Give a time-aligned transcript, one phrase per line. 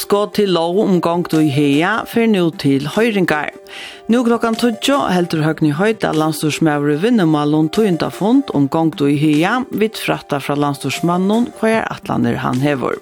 [0.00, 3.50] Uppskott til lov om gongt og i hea fer nu til høyringar.
[4.08, 9.58] Nu klokkan 12 heldur høgni høyta landstorsmævre vinnemallon tøynda fond om gongt og i hea
[9.68, 12.96] vidt fratta fra landstorsmannen hver atlaner han hever.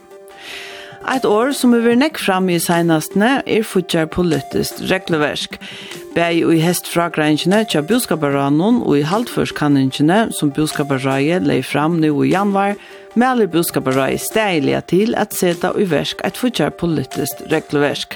[1.07, 5.55] Eit år som er nekk fram i seinastene er futjar politisk regleversk.
[6.19, 12.33] Bei og i hestfragrengene tja buskaparranon og i halvførskaningene som buskaparraje lei fram nu i
[12.35, 12.75] januar
[13.19, 18.15] Mæler budskapet steilige til at seta i versk et fortsatt politisk regelversk.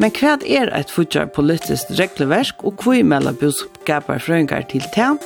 [0.00, 5.20] Men hva er et fortsatt politisk regelversk, og hva er mæler budskapet frøyngar til til?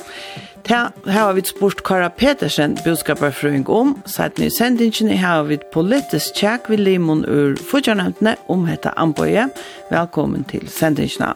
[0.67, 6.69] Ta har vi spurt Kara Petersen budskaparfrøyng om, satt ny sendingen har vi politisk tjekk
[6.71, 9.47] vi Limon ur Fudjarnevntene om hetta Amboje.
[9.91, 11.35] Velkommen til sendingen.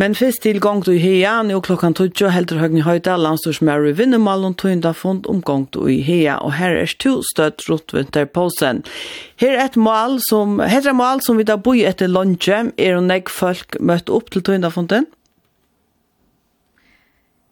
[0.00, 4.46] Men først til gongt og hea, nå klokkan 12, heldur høgni høyda, landstors Mary Vinnemal
[4.48, 8.80] og tøynda fond om gongt i hea, og her er to støtt rotvinterposen.
[9.42, 12.96] Her er et mål som, her er mål som vi da boi etter lunge, er
[12.96, 15.10] og negg folk møtt opp til tøynda fonden?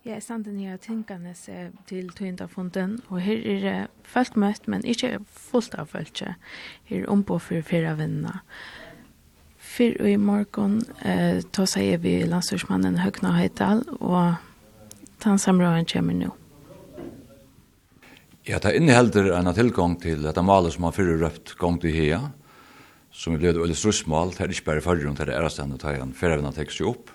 [0.07, 1.37] Ja, jeg standen her tenkende
[1.91, 6.25] til tøynda fonden, og her er det folk møtt, men ikke fullt av folk.
[6.89, 8.39] Her er ombå for fyrra vinna.
[9.79, 14.41] Fyrr i morgon eh, ta seg vi landstorsmannen Høgna Høydal, og
[15.23, 16.33] den samråden kommer nå.
[18.49, 22.19] Ja, det innehelder en tilgang til dette malet som har fyrre røpt gang til hea,
[23.15, 26.17] som er blevet veldig strussmal, det er ikke bare fyrre, det er ærestand og tegjen,
[26.17, 27.15] fyrre vinner tekst opp.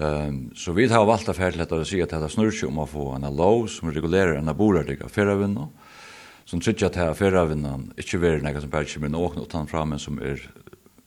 [0.00, 2.88] Um, så vi har valgt affær til å si at det snurr seg om å
[2.88, 5.68] få en lov som regulerer en borardig av fyrrevinner,
[6.48, 10.16] som tykker at her ikke vil noe som bare kommer inn åkne utanfra, men som
[10.20, 10.40] er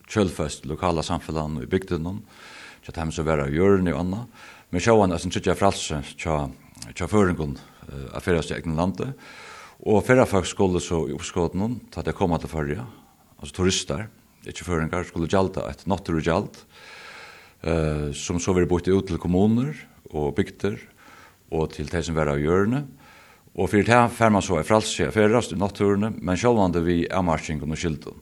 [0.07, 2.21] kjølfest lokala samfellan i bygden,
[2.85, 4.25] tja dem som vera jørn i anna,
[4.71, 6.45] men sjå han som tja fralse tja,
[6.93, 9.13] tja føringon af av fyrast i egen lande,
[9.87, 12.83] og fyrra folk skulle så i oppskåden ta det koma til fyrja,
[13.39, 14.07] altså turister,
[14.47, 16.51] ikkje føringar, skulle gjalda et nattur gjald,
[17.63, 19.71] uh, som så veri bort ut til kommuner
[20.11, 20.79] og bygder,
[21.51, 22.83] og til de som vera i hjørne,
[23.57, 27.07] Og fyrir det her fer man så i fralse, ferast i natturene, men sjálvande vi
[27.09, 28.19] avmarsingen og skylden.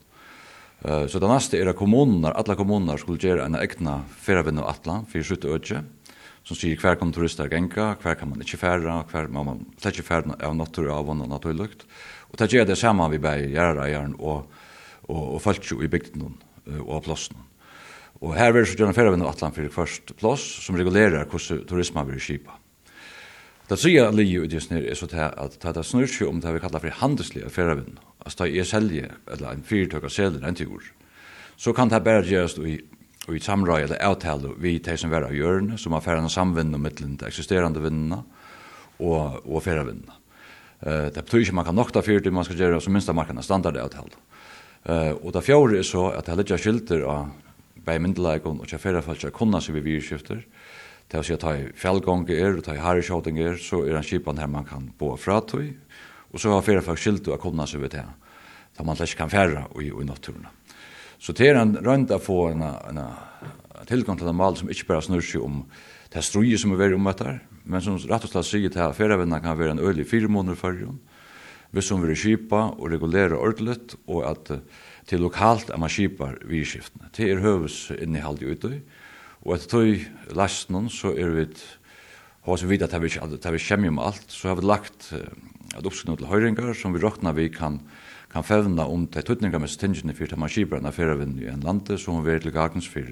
[0.88, 4.70] Eh så det neste är att kommunerna, alla kommuner skulle göra en egna ferievenn och
[4.70, 5.84] Atlan, för slutt öde
[6.44, 10.00] som säger kvar kan turister gänga, kvar kan man inte färra, kvar man man släcker
[10.00, 11.86] ikke av natur av vann og naturlukt.
[12.30, 14.52] Og det gör det samma vi bär bare gjerreieren och
[15.08, 16.38] och og folk i bygden
[16.86, 17.38] och platsen.
[18.20, 22.08] Och här vill så gjerne ferievenn och Atlan för först plats som regulerar hur turismen
[22.08, 22.52] blir skipa.
[23.68, 26.40] Det säger Leo lige ut i snir er så att at det snurr seg om
[26.40, 30.46] det vi kallar för handelsliga ferievenn altså da jeg selger, eller en fyrtøk av selger
[30.46, 30.84] en tur,
[31.58, 32.76] så kan det bare gjøres i,
[33.32, 37.16] i samrøy eller avtale vi tar som er av hjørne, som har færre samvinne mellom
[37.22, 38.24] de eksisterende vinnene
[39.00, 40.20] og, og færre vinnene.
[40.86, 43.44] Uh, det betyr ikke man kan nokta fyrt, man skal gjøre så minst av markene
[43.46, 44.20] standardavtale.
[44.86, 47.32] Uh, og det fjore er så at det er litt skilter av
[47.86, 50.42] bei myndelagen og kjafere folk som kunne seg vi virskifter.
[51.06, 54.00] Det er å si at ta i fjellgånge er, ta i herreskjøting er, så er
[54.00, 55.70] en kipan her man kan bo fra tog,
[56.36, 58.04] Og så har fyrir folk skilt å komme seg ved det,
[58.76, 60.50] da man ikke kan fære i, i naturen.
[61.16, 64.68] Så det er en rønt å få en, en, en tilgang til en mal som
[64.68, 65.62] ikke bare snur seg om
[66.12, 68.84] det er struje som er veldig om omvettar, men som rett og slett sier til
[68.84, 70.92] at ferievenner kan være en øl i fire måneder før jo,
[71.76, 74.52] hvis hun vil kjipa og regulere ordentlig, og at
[75.10, 77.10] til lokalt er man kjipar vidskiftene.
[77.16, 78.78] Det er høves innehald i utøy,
[79.44, 81.50] og etter tog lasten så er vi
[82.46, 83.12] hos vi vidt at vi
[83.68, 85.12] kommer om alt, så har vi lagt
[85.76, 87.82] at oppskriva til høyringar som vi råkna vi kan
[88.36, 92.18] kan fevna om de tøtningar med stingene for til maskibrana ferravinn i en lande som
[92.26, 93.08] vi er til gagens for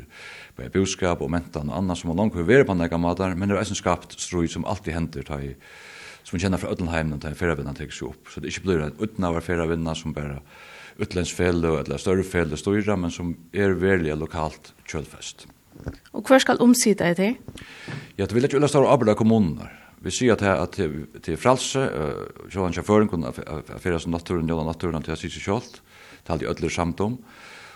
[0.58, 3.56] bare boskap og mentan og anna som har langt vil på nega matar, men det
[3.56, 5.54] er eisen skapt strui som alltid hender ta i
[6.28, 8.30] som kjenner fra Ødlenheimen ta i ferravinna tek seg opp.
[8.32, 10.42] Så det ikke blir en utnavar ferravinna som bare
[11.00, 15.48] utlendsfelle eller større fele styrer, men som er veldig lokalt kjølfest.
[16.14, 17.32] Og hver skal omsida i det?
[18.18, 19.72] Ja, det vil ikke ulla større arbeid av kommunene
[20.04, 25.04] vi ser at det til fralse, uh, sjåan sjåføren kunne affæra som naturen, jåla naturen
[25.06, 25.80] til å si seg selv,
[26.24, 27.18] til alle ødler samt om,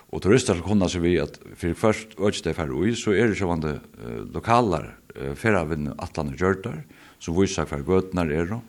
[0.07, 3.63] og turister kunne seg vi at for først ødste færre ui, så er det sjåan
[3.63, 6.83] det uh, lokalar uh, færre av en atlande gjørter,
[7.23, 8.61] som viser hver gøtnar er det,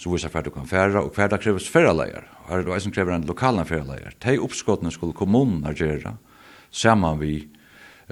[0.00, 2.68] så viser hver du kan færre, og hver det kreves færre leier, og her er
[2.70, 6.14] det som krever en lokal færre leier, de oppskottene skulle kommunen gjøre,
[6.70, 7.40] sammen vi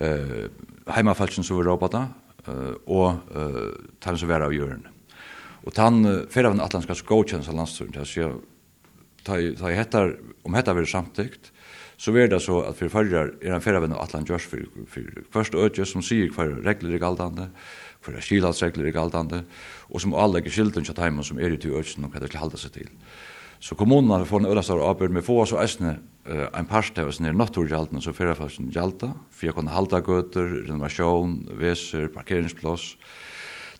[0.02, 0.50] uh,
[0.90, 2.08] heimafalsen som vi råper da,
[2.86, 3.20] og
[4.00, 4.86] tann som vera av jørn.
[5.66, 8.40] Og tann fer av den atlantiska av landsturen där så
[9.24, 11.52] ta i hettar, om hettar väl samtyckt
[11.98, 14.66] så ver det så at för förrar er en fyrir vän av Atlant Josh för
[14.86, 17.50] för först öde som sier för regler er galdande
[18.00, 19.44] för skilatsregler er galdande
[19.90, 22.40] og som alla skilden chat hemma som er i till öden og hva det skal
[22.40, 22.88] halda seg til.
[23.60, 25.98] Så kommunen har fått en öra stor avbörd med få så eisne
[26.28, 30.62] uh, en parst av oss nere nattorgjalten så fyrir falsen fyri at kunne halda gøter,
[30.68, 32.94] renovasjon, veser, parkeringsplås.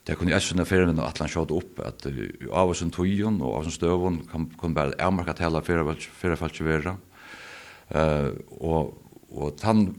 [0.09, 2.91] Det kunne jeg sinne fyrir minn atlan han upp opp at uh, av oss en
[2.91, 6.97] tøyen og av oss en støvun kan, kan bare avmarka tala fyrir falsen vera.
[7.93, 8.95] Uh, og,
[9.29, 9.91] og tann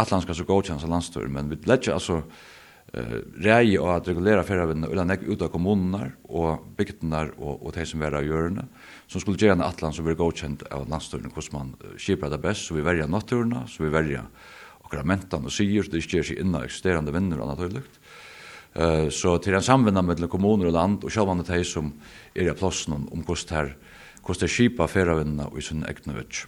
[0.00, 4.44] atlan skal så godkjennes av landstur, men vi letja altså uh, rei og at regulera
[4.46, 8.28] fyrir minn ulan ek ut av kommuner og bygdenar og, og de som vera av
[8.28, 8.68] hjørne
[9.08, 12.66] som skulle gjøre en atlan som blir godkjent av landstøyren hvordan man skipper det best,
[12.66, 14.24] så vi verger naturene, så vi verger
[14.84, 18.00] akkurat mentene og sier, det ikke gjør seg innan eksisterende vinner og naturligt.
[18.74, 21.92] Uh, så til en samvinna mellom kommuner og land, og sjálfande teg som
[22.34, 23.70] er i plassen om hvordan det er,
[24.24, 26.46] hvordan det er skipa ferravinna og i sin egne vits.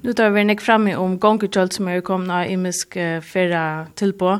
[0.00, 4.38] Nu tar vi nek framme om gongekjølt som er komna i misk ferra tilpå.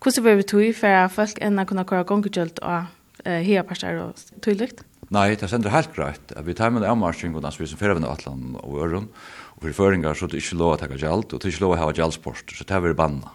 [0.00, 2.88] Hvordan vil vi tog for at folk enda kunne køre gongekjølt og
[3.28, 4.80] hea parster og tydelikt?
[5.12, 6.32] Nei, det sender helt greit.
[6.46, 9.08] Vi tar med en avmarsing og vi som ferven Atlan og Øren,
[9.56, 11.64] og for føringar så er det ikke lov å ta gjald, og det er ikke
[11.64, 13.34] lov å ha gjaldsport, så det er vi banna.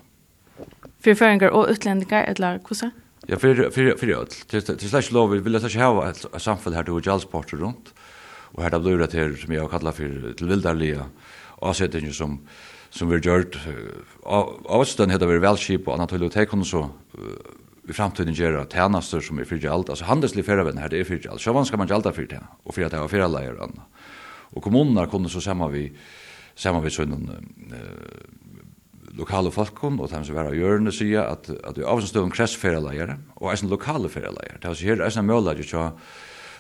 [1.05, 2.95] For føringar og utlendingar, eller hvordan?
[3.27, 4.39] Ja, for, for, for ødel.
[4.49, 7.93] Det er slett lov, vi vil ikke ha et samfunn her til gjaldsport rundt,
[8.55, 11.05] og her det blir det her, som jeg har kallet for til vildarlige
[11.61, 12.41] avsettinger som
[12.89, 13.57] som vi har gjort.
[14.25, 16.87] Avstånd heter vi velskip, og Anatoly og Tekon så
[17.87, 21.29] i framtiden gjøre tjenester som er fyrir alt, altså handelslig ferravenn her, det er fyrir
[21.31, 23.85] alt, så vanskar man ikke för det, og för at det var ferraleier og anna.
[24.55, 25.91] Og kommunerna kunne så saman vi,
[26.55, 27.29] saman vi sånn
[27.71, 32.07] eh, lokale folkon, og dem som var av hjørne sier at, at vi av som
[32.07, 34.59] stod en kress ferraleier, og eisen lokale ferieleier.
[34.59, 35.91] det er altså her eisen mjølager tja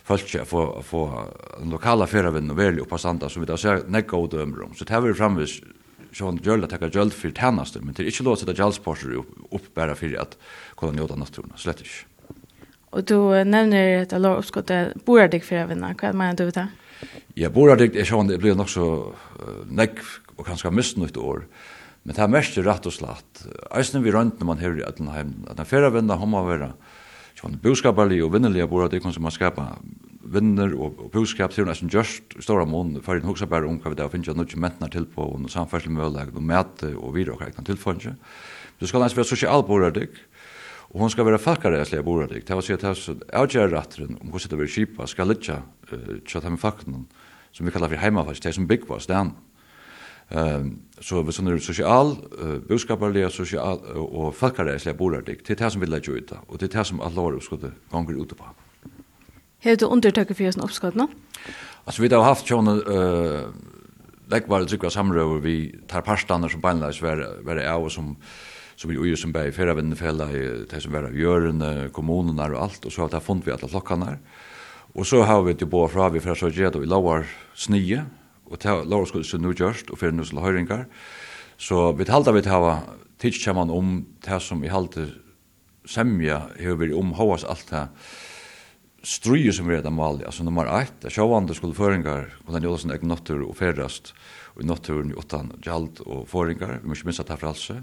[0.07, 1.01] folk ikke få, få
[1.61, 4.85] en lokale ferravenn og verlig oppastanda som vi da ser nekka og dømer om, så
[4.87, 5.59] det er vi framvis
[6.13, 9.73] Sean gjør att tacka Gjörl for tjänster, men det är inte sette att opp, upp,
[9.75, 10.37] bare för att
[10.75, 12.05] kunne njuta naturen, slett ikke.
[12.89, 16.67] Och du nämner att alla uppskottet borde dig för ävna, vad menar du det?
[17.33, 19.13] Ja, borde dig är Sean, det blir nog så
[19.69, 19.99] näck
[20.35, 21.47] och kanske missnöjt år.
[22.03, 23.47] Men det här mest är rätt och slatt.
[23.71, 26.45] Eisen vi rönt när man hører att den här, att den förra vända har man
[26.45, 26.71] varit
[27.41, 29.75] Sean, boskaparlig och vinnerliga borde dig som man skapar
[30.33, 33.79] vinner og, og boskap til nesten just i stora mån for en hoksa bare om
[33.81, 37.35] hva vi da finner noe mentner til på og samferdsel mølag og mæte og videre
[37.35, 38.15] og krekna tilfange.
[38.79, 40.19] Du skal nesten være sosial borardik
[40.89, 42.45] og hon skal være fakkaræslega borardik.
[42.47, 42.85] Det var å si at
[43.35, 47.07] avgjeratteren om hvordan det vil kipa skal litja uh, tjatt med fakkenen
[47.51, 49.33] som vi kallar for heimafast, det som byggva stan.
[50.31, 55.81] Ehm så vi sånne sosial, uh, budskaparlige, sosial og fakkaræslega borardik, det er det som
[55.81, 58.66] vi leggja ut og det er det som alle år skulle gonger ut på.
[59.59, 61.07] Hevur du undertøkket fyrir sin oppskatna?
[61.85, 63.47] Altså, vi har haft sjåne uh,
[64.29, 65.57] leggvare trykva samrøver vi
[65.89, 68.15] tar parstander som beinleis være av og som
[68.77, 69.51] som vi som bär i
[69.95, 73.51] fälla i det som var görande kommunerna och allt och så har det funnit vi
[73.51, 74.17] alla klockarna.
[74.93, 77.25] Och så har vi det på fra vi för så ger då i lower
[77.55, 78.05] snye
[78.45, 80.85] och ta lower skulle så nu just och för nu så höringar.
[81.57, 82.79] Så vi halda vi ta
[83.17, 85.07] tidschaman om det som vi halda
[85.85, 87.87] semja hur vi om hoas allt det
[89.07, 93.11] stryer som er det mål, altså nummer 1, det sjåvande skulle føringar, hvordan Jolsen egen
[93.11, 94.11] nattur og ferast,
[94.55, 97.77] og i naturen utan gjald og føringar, vi må ikke minst at det er fralse.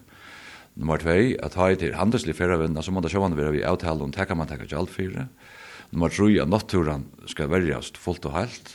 [0.75, 1.17] Nummer 2,
[1.47, 4.37] at ha i til handelslig ferravinn, altså må det sjåvande være vi avtale om tekka
[4.37, 5.29] man tekka gjald fire.
[5.95, 8.75] Nummer 3, at natturen skal verjast fullt og heilt.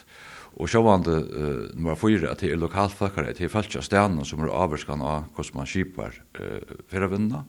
[0.58, 4.26] Og sjåvande uh, nummer 4, at det er lokalflakkare, at det er falsk av stenen
[4.26, 7.44] som er avvarskan av hvordan man kipar uh, ferravinna.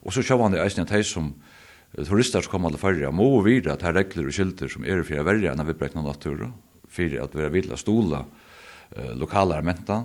[0.00, 1.34] Og så sjåvande eisen at de som
[1.96, 5.26] turister som kommer til færre må vira at her regler og skilter som er fyrir
[5.26, 6.46] verre enn vi brekna natur
[6.90, 8.24] fyrir at vi er vidla stola
[8.96, 10.04] eh, lokala menta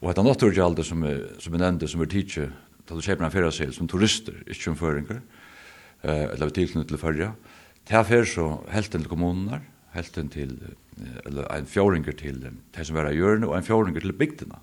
[0.00, 1.04] og etter naturgjaldet som,
[1.38, 2.46] som er nevnte som er tidsi
[2.88, 7.00] til du kjøper en ferdasil som turister, ikke som føringer eh, eller vi tilknytt til
[7.00, 7.34] færre
[7.88, 9.60] til fer så helten til kommuner
[9.94, 10.56] helten til
[11.26, 14.60] eller ein fjåringer til de som er av hjørne og ein fjåringer til bygdina.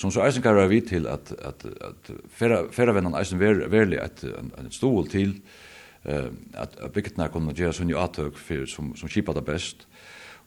[0.00, 4.52] Som så eisen kan være til at, at, at ferdavennan eisen ver, verlig et, en,
[4.58, 5.40] en stol til
[6.04, 6.76] eh at
[7.32, 9.86] kunne gjøre sånn sunni atøk fyrir sum sum skipa ta best.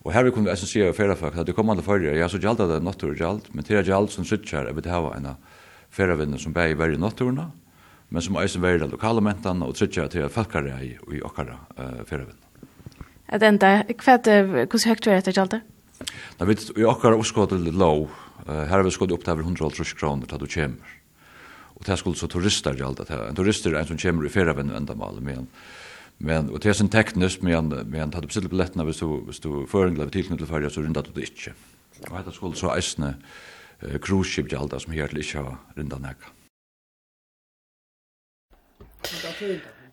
[0.03, 2.83] Og her kunnu eisen sjá ferra folk at det komandi fyrir ja so gjaldt det
[2.83, 5.37] nattur gjald, men tær gjald sum sitjar við hava eina
[5.95, 7.51] som sum bæði verri natturna,
[8.09, 12.41] men sum eisen verri lokale mentene og sitter til fakkar i og okkara eh ferravinna.
[13.27, 14.27] At enda kvat
[14.69, 15.61] kussu hekt er det gjalda?
[16.39, 18.09] Da vit okkara oskot til low.
[18.47, 21.02] Her har vi skått upp til 100 kroner til du kjemur
[21.83, 23.27] og det skulle så turister gjaldt det her.
[23.27, 25.47] En turister er en som kommer i ferievenn og endamal, men
[26.23, 29.65] Men og det er sen teknisk, men men hade bestilt billettene hvis du hvis du
[29.67, 31.53] föring eller tillknyttet ferie, så rundat du det ikke.
[32.09, 33.15] Og hade skulle så eisne
[33.83, 36.31] uh, cruise ship gjalda som helt ikke har rundat näka.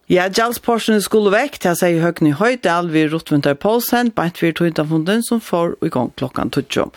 [0.08, 4.42] Ja, Jals Jalsporsen skulle vekk til seg i høgn i høydal ved Rottvinter Poulsen, beint
[4.42, 6.90] vi ved Tøyndafunden som får i gang klokkan 12.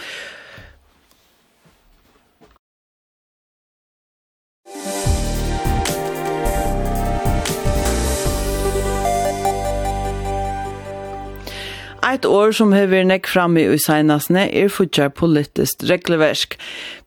[12.03, 16.57] Eit år som hever nekk framme i seinasne er futjar politisk regleversk.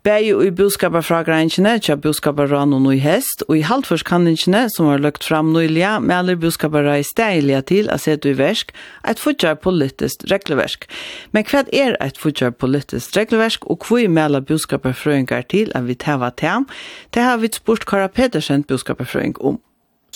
[0.09, 5.51] Begge i buskaparfragreinskene, tja buskaparran og noe hest, og i halvforskanningskene som har løgt fram
[5.53, 8.73] nøylia, med alle buskaparra i steglia til a setu i versk,
[9.05, 10.89] eit futjar politisk regleversk.
[11.37, 16.33] Men hva er eit futjar politisk regleversk, og hva mela buskaparfrøyngar til at vi teva
[16.33, 16.65] tem?
[17.13, 19.61] Det har vi spurt Kara Pedersen buskaparfrøyng om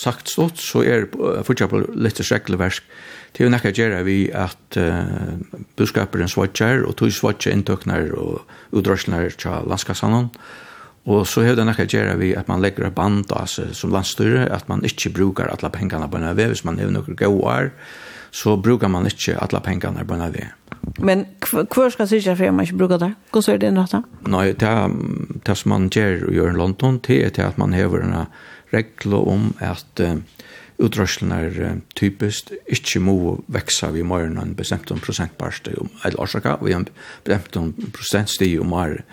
[0.01, 1.07] sagt stått, så er
[1.45, 2.87] fortsatt på litt skrekkelversk.
[3.31, 5.37] Det er jo nekka gjerra vi at uh,
[5.79, 8.41] budskaperen svartjar, og tog svartjar inntøknar og
[8.75, 10.31] utdragsler til landskassanon,
[11.09, 14.67] Og så er det nekka gjerra vi at man legger band altså, som landstyre, at
[14.69, 17.71] man ikkje brukar alla pengarna på en vei hvis man er nokre gauar
[18.31, 20.43] så brukar man inte alla pengarna på när vi.
[20.97, 21.25] Men
[21.69, 23.13] kvar ska sig jag för man inte brukar det.
[23.33, 24.03] Hur ser det ut då?
[24.19, 24.89] Nej, det
[25.43, 28.25] det som man gör gör i London det är att man har en
[28.69, 30.15] regel om att uh,
[30.77, 36.19] utrörslen är uh, typiskt inte må växa vid morgon en bestämt om procentparste om eller
[36.19, 36.85] årsaka, vi en
[37.23, 39.03] bestämt om procentstig om mer.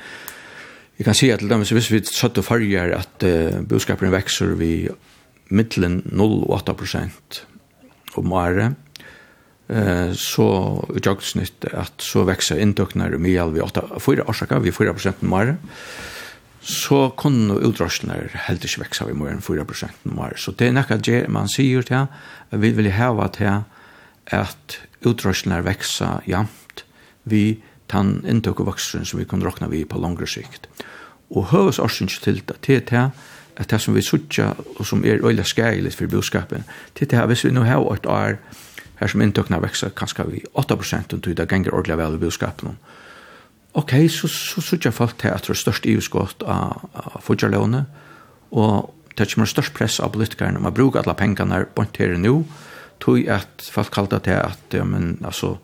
[0.96, 4.46] Jag kan säga till dem så visst vi satt och följer att uh, boskapen växer
[4.46, 4.88] vid
[5.48, 7.46] mittlen 0,8 procent
[8.14, 8.72] om året
[9.68, 14.94] eh så utjagsnitt att så växer intäkterna i mejal vi 8 4 orsaka vi 4
[15.20, 15.56] mer
[16.60, 20.36] så kunne utdragsene helt ikke vekse av i morgen 4 prosenten mer.
[20.36, 22.06] Så det er nekka det man sier til,
[22.50, 23.62] vi vil heva til
[24.26, 26.84] at utdragsene vekse jamt
[27.24, 30.68] vi tan inntok og vaksen som vi kan råkna vi på langre sikt.
[31.30, 33.10] Og høves årsynsk til det til det
[33.58, 37.26] at det som vi sutja og som er øyla skærlig for boskapen, til det her
[37.26, 38.36] hvis vi nå har et år
[38.98, 42.78] her som inntøkene veksa kanskje vi 8 prosent og det ganger ordentlig vel i budskapen.
[43.78, 47.86] Ok, så, så sørger folk til at det er størst iuskott av, av fudgerlånet,
[48.50, 52.40] og det kommer størst press av politikerne om å bruke alle pengene bort her nå,
[53.02, 55.56] tog at folk kalte det at, ja, men altså,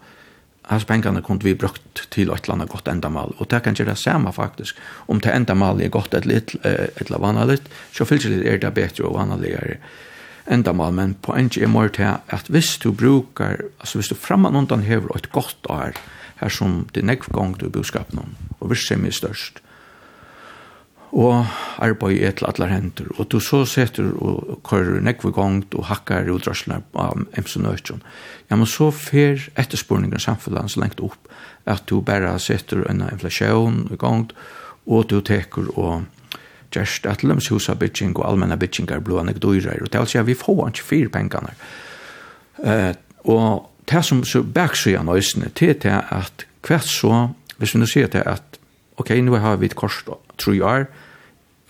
[0.71, 3.93] hans pengene kunne vi brukt til et eller annet godt endamal, og det kan gjøre
[3.93, 4.79] det samme faktisk,
[5.11, 9.09] om det endamal er godt et litt, et eller annet, så fyllt er det bedre
[9.09, 9.81] og vanligere,
[10.51, 14.83] endamalen, på en er mer til at hvis du brukar, altså hvis du fremman undan
[14.83, 15.93] hever et godt år,
[16.41, 19.61] her som det nekv gong du budskapen om, og virksom er størst,
[21.15, 21.47] og
[21.79, 26.29] arbeid er til alle henter, og du så setter og kører nekv gong, og hakkar
[26.33, 28.03] og drøsler av emsonøtjon,
[28.51, 31.31] ja, men så fer etterspurningen samfunnet så lengt opp,
[31.65, 34.29] at du bare setter en inflasjon i gong,
[34.85, 36.05] og du teker og
[36.75, 40.69] gjerst at lømshusa bitching og almenna bitching er blå anekdoirer, og det vil vi får
[40.69, 41.55] ikke fire pengene.
[42.59, 42.93] Uh,
[43.25, 47.29] og det som så baksøya nøysene til til at hvert så,
[47.59, 48.59] hvis vi nå sier til at
[48.97, 50.03] ok, nå har vi et kors
[50.39, 50.87] tro år,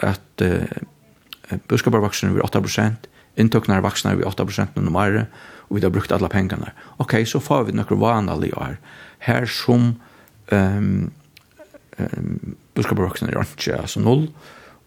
[0.00, 5.26] at uh, buskaparvaksene er 8%, inntøkene er vaksne er 8% noen året,
[5.68, 6.72] og vi har brukt alle pengene.
[6.98, 8.76] Ok, så får vi noen vanlige år,
[9.24, 9.94] her som
[10.52, 11.10] um,
[11.98, 14.28] um, buskaparvaksene er ikke, altså 0%,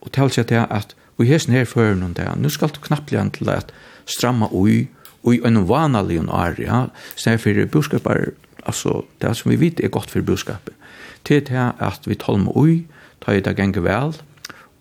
[0.07, 3.31] og talsa til at vi har hesen her føren noen det, nå skal du knappligan
[3.33, 3.73] til at
[4.07, 4.85] stramma ui,
[5.27, 6.87] ui en vanlig en ari, ja,
[7.17, 8.31] snær fyrir buskapar,
[8.63, 10.75] altså det som vi vet er godt for budskapet,
[11.27, 12.85] til det at vi tolma ui,
[13.23, 14.13] tar i det ganger vel,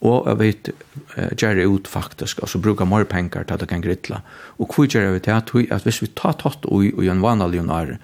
[0.05, 0.69] og jeg vet
[1.17, 4.21] uh, gjør det ut faktisk, altså bruker mer penger til at det kan grittla.
[4.61, 5.39] Og hvor gjør vi det?
[5.49, 7.95] Tui, at hvis vi tar tatt ui og gjør en vanlig lionar,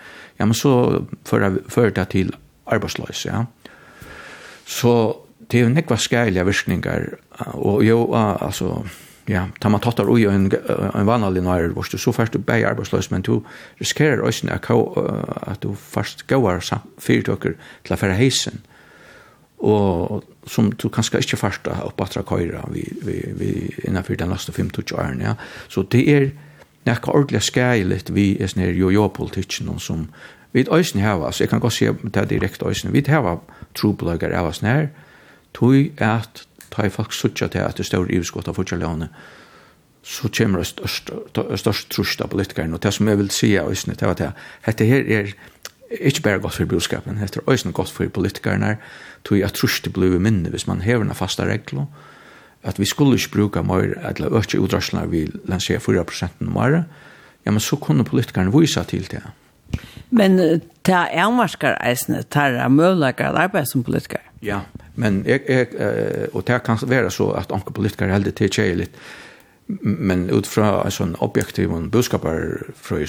[0.40, 2.32] ja, men så fører det til
[2.66, 3.44] arbeidsløs, ja.
[4.64, 4.94] Så
[5.52, 7.06] det er jo nekva skælige virkninger,
[7.52, 8.82] og jo altså,
[9.28, 10.50] ja ta man tattar ui en
[10.94, 13.42] en vanlig nær, vart du så først du bäj arbeidsløs, men du
[13.80, 14.70] riskerer också at,
[15.52, 16.58] at du fast går
[16.98, 17.54] til
[17.84, 18.60] till för heisen.
[19.58, 24.52] Og som du kanskje ikke først har oppbattra køyra vi vi vi innanför den nästa
[24.52, 25.34] 25 åren ja.
[25.68, 26.30] Så det er
[26.86, 30.08] nekka ordentlig skærligt vi er sånn her jo-jo-politikken som
[30.52, 33.38] vi øyne hava, så jeg kan godt si det direkte øyne, vi hava
[33.74, 34.88] trobeløyger av oss nær,
[35.54, 39.08] tog at ta i folk suttja til at det står i utskott av fortjallene,
[40.02, 41.12] så kommer det størst,
[41.62, 44.32] størst trusht av politikeren, Og det som jeg vil si av Øysene, det var det.
[44.66, 45.32] dette her er
[46.00, 48.76] ikke bare godt for budskapen, dette er Øysene godt for politikerne,
[49.24, 51.86] tog at trusht blir minne hvis man hever en fasta regler,
[52.62, 56.84] at vi skulle ikke bruke mer, eller øke utdragsler vi lanserer 4 prosenten mer,
[57.46, 59.22] ja, men så kunne politikerne vise til det.
[60.10, 60.60] Men det
[61.12, 64.18] er marskar eisne, det er møllager arbeid som politiker.
[64.42, 64.60] Ja
[64.94, 65.68] Men jeg, jeg,
[66.32, 68.98] og det kan være så at anker politikere heldig til tjeje litt,
[69.82, 73.06] men ut fra en sånn objektiv og budskaparfrøy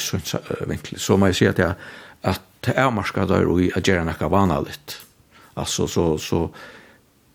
[0.69, 1.75] vinkel, så må jeg si at jeg,
[2.23, 4.95] at det er marska der og jeg gjør vana litt.
[5.59, 6.47] Altså, så, så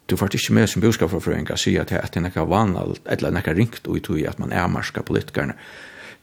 [0.08, 3.86] du får ikke med som budskaparfrøynga si at det er noe vana, eller noe ringt
[3.86, 5.58] og i tog at man er marska politikerne.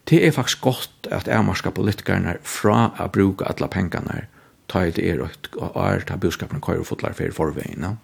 [0.10, 4.26] Det er faktisk godt at er marska politikerne fra å bruke alle pengene
[4.70, 7.82] ta det er og er ta budskapen køyre fotlar for forveien.
[7.82, 7.96] No?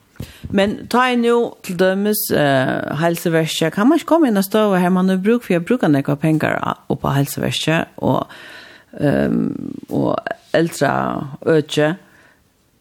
[0.51, 3.73] Men ta en jo til dømes uh, helseverset.
[3.73, 6.17] Kan man ikke komme inn og stå her man har bruk for jeg bruker nekva
[6.19, 6.57] penger
[6.89, 8.31] på helseverset og,
[8.99, 9.43] um,
[9.89, 10.15] og
[10.53, 10.93] eldre
[11.45, 11.93] øke.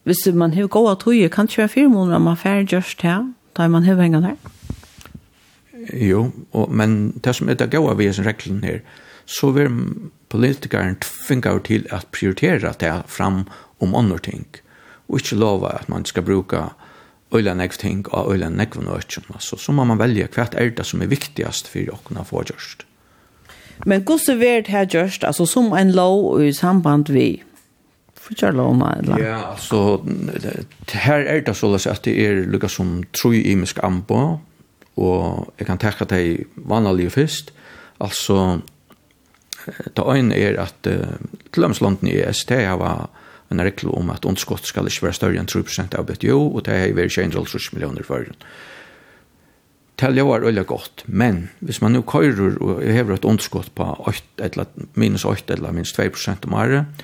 [0.03, 3.67] Hvis man har gått tog, kan ikke være fire måneder man færre gjørst her, da
[3.67, 4.57] man har pengene her.
[5.93, 8.81] Jo, og, men det som er det gode ved sin reglen her,
[9.25, 9.69] så vil
[10.29, 13.45] politikeren tvinge til at prioritera det fram
[13.79, 14.45] om andre ting,
[15.09, 16.69] og ikke lova at man skal bruka
[17.33, 19.29] øyla nekv ting og øyla nekv nøkken.
[19.33, 22.85] Altså, så må man velge hva er det som er viktigast for åkna få gjørst.
[23.85, 27.41] Men hvordan er det her gjørst, altså som en lov i samband vi
[28.15, 28.91] fortjør lovene?
[28.97, 29.23] Eller?
[29.23, 30.01] Ja, altså,
[30.93, 34.39] her er det således at det er lukka som tru imisk ambo,
[34.97, 37.53] og jeg kan takka deg vanlige først,
[37.99, 38.59] altså,
[39.65, 41.17] det øyne er at uh,
[41.53, 43.09] til lømslandene i EST har vært
[43.51, 46.75] en regel om at underskott skal ikke være større enn 3% av BTO, og det
[46.75, 47.27] er i veri
[47.73, 48.37] millioner for den.
[50.01, 54.47] Telja var veldig godt, men hvis man nå køyrer og hever et underskott på 8,
[54.47, 54.65] eller
[54.95, 57.03] minus 8 eller minus 2% om året,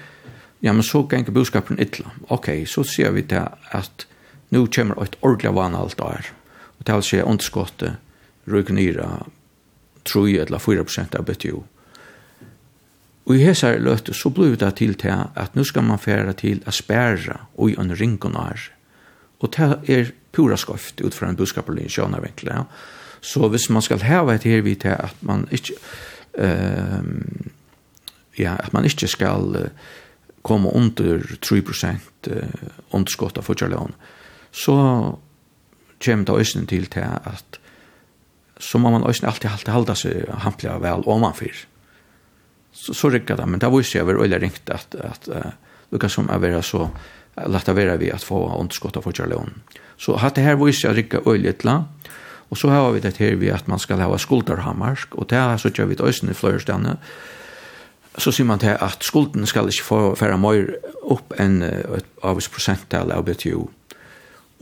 [0.65, 2.09] ja, men så ganger budskapen ytla.
[2.33, 3.45] Ok, så ser vi til
[3.77, 4.07] at
[4.49, 6.31] nå kommer et ordentlig vanalt år,
[6.79, 7.99] og det vil si underskottet
[8.49, 9.09] rykker nyra
[10.07, 11.61] 3 eller 4% av BTO.
[13.27, 16.61] Og i hesar løtu så blir det til til at nu skal man fære til
[16.67, 18.69] å spære og i en ringonar.
[19.39, 21.89] Og det er pura skoft ut fra en budskaperlig
[22.23, 22.53] vinkler.
[22.53, 22.63] Ja.
[23.21, 25.73] Så hvis man skal heve et her vidt at man ikke
[26.39, 27.03] uh,
[28.37, 29.69] ja, at man ikke skal uh,
[30.43, 33.93] komme under 3% uh, underskott av fortjallån,
[34.51, 34.75] så
[36.05, 37.59] kommer det øyne til til at
[38.59, 41.67] så må man øyne alltid halda seg hampliga vel omanfyr
[42.77, 45.49] så, så rykker det, men det viser jeg vel øyelig ringt at, at uh,
[45.91, 46.87] lukka som er vera så
[47.45, 49.53] lagt vera vi at få underskott av fortjallån.
[49.97, 51.65] Så hatt det her viser jeg rikka øyelig et
[52.49, 55.57] og så har vi det her vi at man skal ha skulderhammarsk, og det har
[55.57, 56.97] så kjør vi det øysen i fløyrstene,
[58.17, 60.71] så sier man til at skulden skal ikke få færa mer
[61.03, 63.67] opp enn et avvis prosenttal av BTO.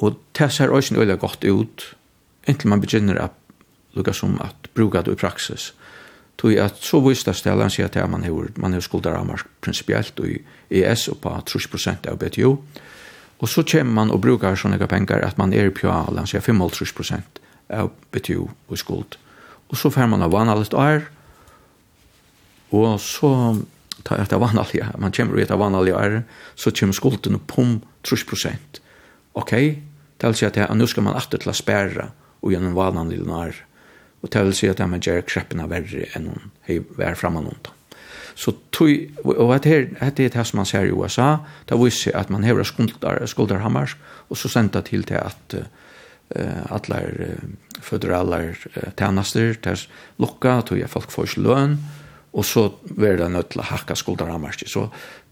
[0.04, 1.96] Og det ser øysen øyelig godt ut,
[2.48, 3.38] inntil man begynner at
[3.96, 5.74] lukka som at bruka det i praksis
[6.38, 10.44] tog at så visst det stedet sig at man har man har skulderamar prinsipielt i
[10.70, 12.58] ES og på 30% av BTU.
[13.38, 16.70] Och så kommer man och brukar sånne penger att man är på allan sier 35
[16.96, 19.16] prosent av BTU och skuld.
[19.68, 21.02] Och så får man av vanlig år
[22.70, 23.58] och så
[24.04, 24.94] tar jag det vanliga.
[24.98, 26.24] Man kommer ut av år
[26.56, 28.52] så kommer skulden på 30%.
[29.34, 29.84] Okej,
[30.18, 33.56] det vil si att nu ska man alltid til å spære och gjennom vanlig år
[34.26, 37.68] og det vil si at man gjør kreppene verre enn hun er fremme noen.
[38.36, 39.86] Så tui, og det her,
[40.18, 41.38] det er det som man ser i USA,
[41.70, 43.94] det viser at man hever skuldar, skuldarhammar,
[44.28, 49.86] og så sender til til at uh, alle uh, føderale uh, tjenester, til
[50.20, 51.78] lukka, tui er folk får ikke løn,
[52.34, 52.66] og så
[52.98, 54.58] er det nødt til å hakka skuldarhammar.
[54.66, 54.90] Så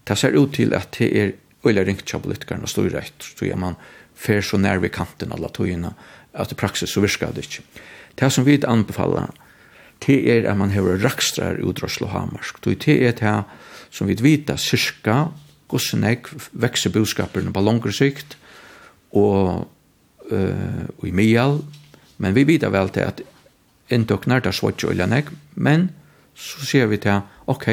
[0.08, 1.34] det ser ut til at det er
[1.66, 3.76] øyla ringt av politikerne og styrer etter, tui er man
[4.14, 5.92] fer så nær vi kanten alle togene,
[6.32, 7.66] at i praksis så virker det ikke.
[8.20, 9.30] Det som vi anbefaler,
[10.06, 12.64] det er at man har rakstrar utdrøslo hamarsk.
[12.64, 13.44] Det er det
[13.90, 15.28] som vi vita cirka
[15.68, 16.18] hvordan jeg
[16.52, 18.36] vekser budskaperne på langere sikt
[19.12, 19.66] og,
[20.30, 21.62] uh, og i mial.
[22.18, 23.22] Men vi vet vel til at
[23.92, 25.90] inntøkner det svart og iljanek, men
[26.34, 27.66] så ser vi til, ok,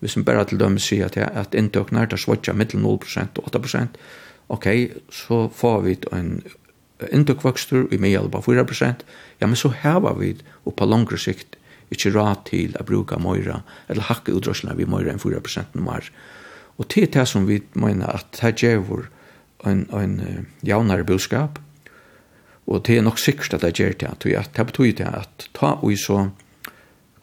[0.00, 4.00] hvis vi bare til dømme sier til at inntøkner det svart mittel 0% og 8%,
[4.48, 4.66] ok,
[5.10, 6.42] så får vi en
[7.12, 9.04] indokvokstur i meial på 4%,
[9.38, 10.34] ja, men så heva vi
[10.64, 11.58] og på langre sikt
[11.94, 16.10] ikkje råd til å bruka møyra, eller hakke utdrøsla vi møyra enn 4% mer.
[16.78, 19.08] Og til det som vi mener at det gjør
[19.66, 21.58] en, en uh, jaunare budskap,
[22.68, 25.78] og det er nok sikkert at det gjør det, at det betyr det at ta
[25.80, 26.28] og så,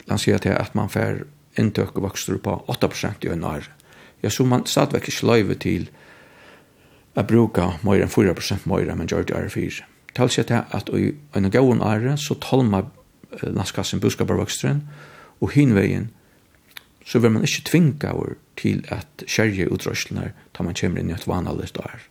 [0.09, 1.23] la oss si at, at man får
[1.61, 3.69] inntøk og vokster på 8% i en år,
[4.23, 5.88] ja, så man stadigvæk ikke løyve til
[7.15, 9.86] Jeg bruker mer enn 4% mer enn gjør det er 4.
[10.15, 12.89] Tal seg til at i en gavun ære så talmer
[13.43, 14.84] landskassen buskabarvokstren
[15.43, 16.10] og hinveien
[17.06, 21.15] så vil man ikke tvinga over til at skjerje utrøslene ta man kommer inn i
[21.15, 22.08] et vanlig år.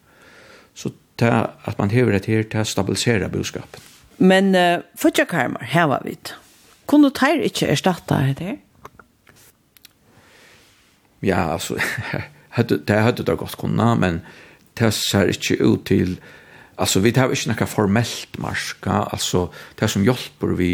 [0.75, 3.83] Så det at man hever det her til å stabilisere budskapen.
[4.19, 6.15] Men uh, fyrtjakarmer, her var vi.
[6.87, 8.57] Kunne du teir ikke erstatte det her?
[11.25, 11.79] Ja, altså,
[12.59, 14.21] det hadde det godt kunnet, men
[14.79, 16.17] det ser ikke ut til,
[16.79, 19.49] altså vi tar ikke noe formelt marska, altså
[19.81, 20.71] det som hjelper vi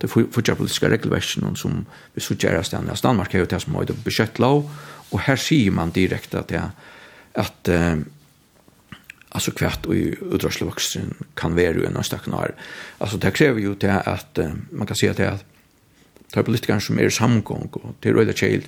[0.00, 2.94] det fortsatt politiske regelversjonen som vi sutjer oss denne.
[3.02, 4.68] Danmark er jo det som har det beskytt lov,
[5.10, 6.66] og her sier man direkte at, ja,
[7.34, 8.04] at uh,
[9.36, 9.94] alltså kvart och
[10.32, 12.54] utrustningsvuxen kan vara ju en staknar.
[12.98, 14.38] Alltså det kräver ju det att
[14.70, 15.40] man kan se att det
[16.32, 18.64] är politiker som är samgång och det är röda child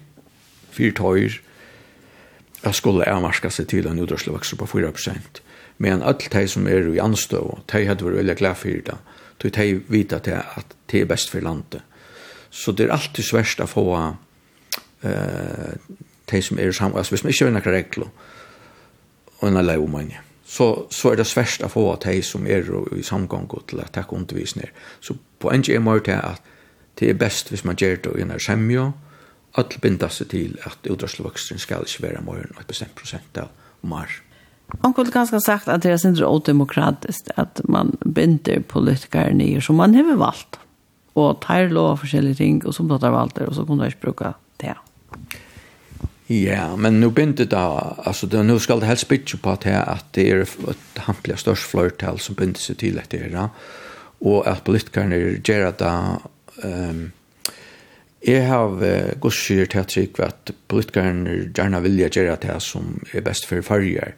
[0.71, 1.41] fyra tøyer
[2.65, 5.43] jeg skulle avmarska seg til en utdragslovvekst på 4 prosent.
[5.79, 7.43] Men alle de som er i anstå,
[7.73, 8.99] de hadde vært veldig glad for det,
[9.43, 10.27] de de vet at
[10.91, 11.83] det er best for landet.
[12.51, 13.85] Så det er alltid svært å få
[15.03, 15.75] eh,
[16.31, 18.09] de som er sammen, altså hvis man ikke har noen regler,
[19.39, 20.19] og en lei om mange,
[20.49, 22.67] så, så er det svært å få de som er
[22.97, 24.73] i samgang til å takke undervisninger.
[25.01, 26.55] Så på en måte er det at
[26.99, 28.89] det er best hvis man gjør det i en semje,
[29.57, 33.49] öll binda seg til at utdragsvøksten skal inte vara mer än ett bestämt procent av
[33.81, 34.09] mar.
[34.83, 39.77] Man kunde ganske sagt at det er inte odemokratiskt at man binder politiker nye som
[39.81, 40.59] man har valt.
[41.15, 43.87] Og tar lov av forskjellige ting, og har valt det och og så kunde man
[43.87, 44.75] inte bruka det.
[46.27, 49.63] Ja, men nu binder det da, altså det, nu skal det helst bytje på at
[49.65, 53.47] det, at det er et hampelig størst flørtel som binder seg til etter det,
[54.21, 55.95] og at politikerne gjør det
[56.65, 57.13] um,
[58.27, 63.23] Jeg har uh, gosjer til at trygg at politikerne gjerne vilja gjøre det som er
[63.23, 64.17] best for farger.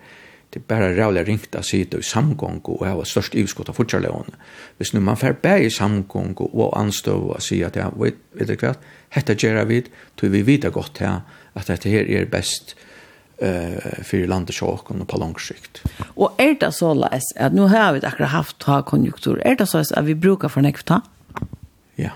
[0.51, 3.69] Det er bare rævlig ringt å si det i samgång og jeg har størst ivskott
[3.71, 4.35] av fortsatt
[4.79, 8.49] Hvis nu man får bære i samgång og anstå og si at ja, vet, vet
[8.49, 8.75] du hva,
[9.15, 9.85] dette gjør vi,
[10.17, 11.21] tror vi vita godt her
[11.55, 12.75] at dette her er best
[13.41, 15.83] eh för landet sjåkon på lång sikt.
[16.15, 19.43] Och är det så läs att nu har vi akkurat haft ha konjunktur.
[19.45, 21.03] Är det så att vi brukar för nekta?
[21.95, 22.11] Ja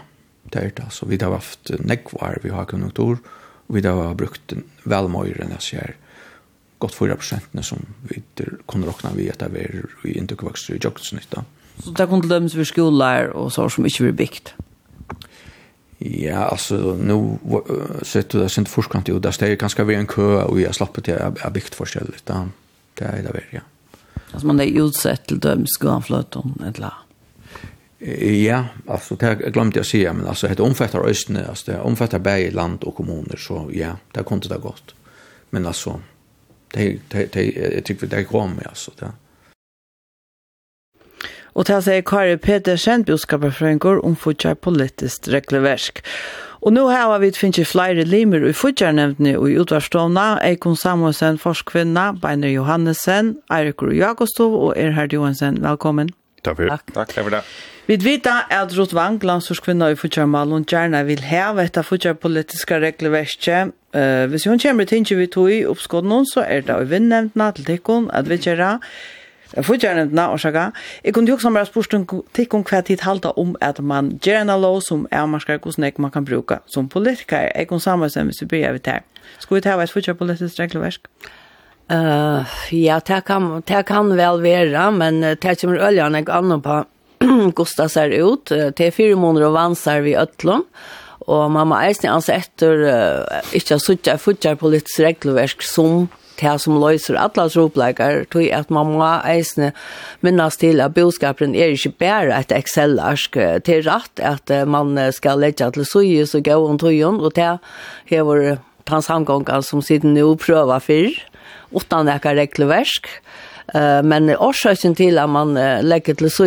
[0.54, 0.88] det er det.
[0.94, 3.20] Så vi har haft nekvar, vi har konjunktur,
[3.66, 5.94] og vi har brukt velmøyre enn jeg ser
[6.82, 8.22] godt 4 prosentene som vi
[8.68, 11.36] kunne råkne vi etter hver i indukvokster i jøgtsnytt.
[11.82, 14.54] Så det kunne lømmes ved skoler og så som ikke blir bygd?
[16.04, 20.58] Ja, altså, nå du det sin forskant jo, der steg ganske ved en kø, og
[20.60, 22.44] jeg slapp til jeg har bygd forskjellig, da.
[22.98, 23.64] det er det ved, ja.
[24.34, 27.03] Altså, man er utsett til dømes, gå anfløten, eller?
[28.06, 32.50] Ja, alltså det glömde jag säga, men alltså det omfattar Östne, alltså det omfattar bägge
[32.50, 34.94] land och kommuner, så ja, det kom inte det gott.
[35.50, 36.00] Men alltså,
[36.74, 38.90] det, det, det, jag tycker det är grom, alltså.
[38.98, 39.12] Det.
[41.54, 46.02] Og til seg Kari Petersen, bjodskaperfrøyngur, om fortsatt politisk regleversk.
[46.66, 52.10] Og nå har vi finnet flere limer i fortsattnevnene og i utvarstående, Eikon Samuelsen, forskvinna,
[52.18, 55.62] Beiner Johannesen, Eirikur Jakostov og Erhard Johansen.
[55.62, 56.10] Velkommen.
[56.44, 56.68] Takk for.
[56.68, 56.92] Takk.
[56.94, 57.44] Takk for det.
[57.86, 63.74] Vi vet at Ruth Wang, landsorskvinna i Futjarmal, hun gjerne vil heve etter Futjarpolitiske regleverket.
[63.94, 67.50] Uh, hvis hun kommer til ikke vi tog i oppskåden så er det i vinnevntene
[67.52, 68.72] til tikkene at vi gjør det.
[69.54, 70.64] Jeg får gjerne Futjarnevntene, årsaka.
[71.04, 74.40] Jeg kunne jo også bare spørst om tikkene hva tid halte om at man gjør
[74.40, 77.50] en lov som er man skal hvordan man kan bruke som politiker.
[77.54, 79.04] Jeg kunne samme som hvis vi begynner vi tar.
[79.38, 80.98] Skal vi ta hva et Futjarpolitisk regleverk?
[81.22, 81.43] Ja.
[81.92, 86.80] Uh, ja, det kan, det kan vel være, men det kommer øljene ikke annet på
[87.56, 88.48] Gustav ser ut.
[88.48, 90.64] Det er fire måneder og vanser vi øtlån.
[91.24, 96.80] Og mamma eisne altså etter uh, ikke suttet futtet på litt regelverk som det som
[96.82, 99.70] løser alle tropleikere, jeg at man må eisne
[100.24, 103.38] minnes til at boskapen er ikke bare et Excel-arsk.
[103.64, 107.46] Det er rett at man skal legge til søye, og gå om tøyen, og det
[108.10, 111.14] er vår tansamgången som siden nå prøver før
[111.74, 113.08] utan näka regelverk.
[113.74, 116.44] Uh, men orsaken til at man uh, legger til så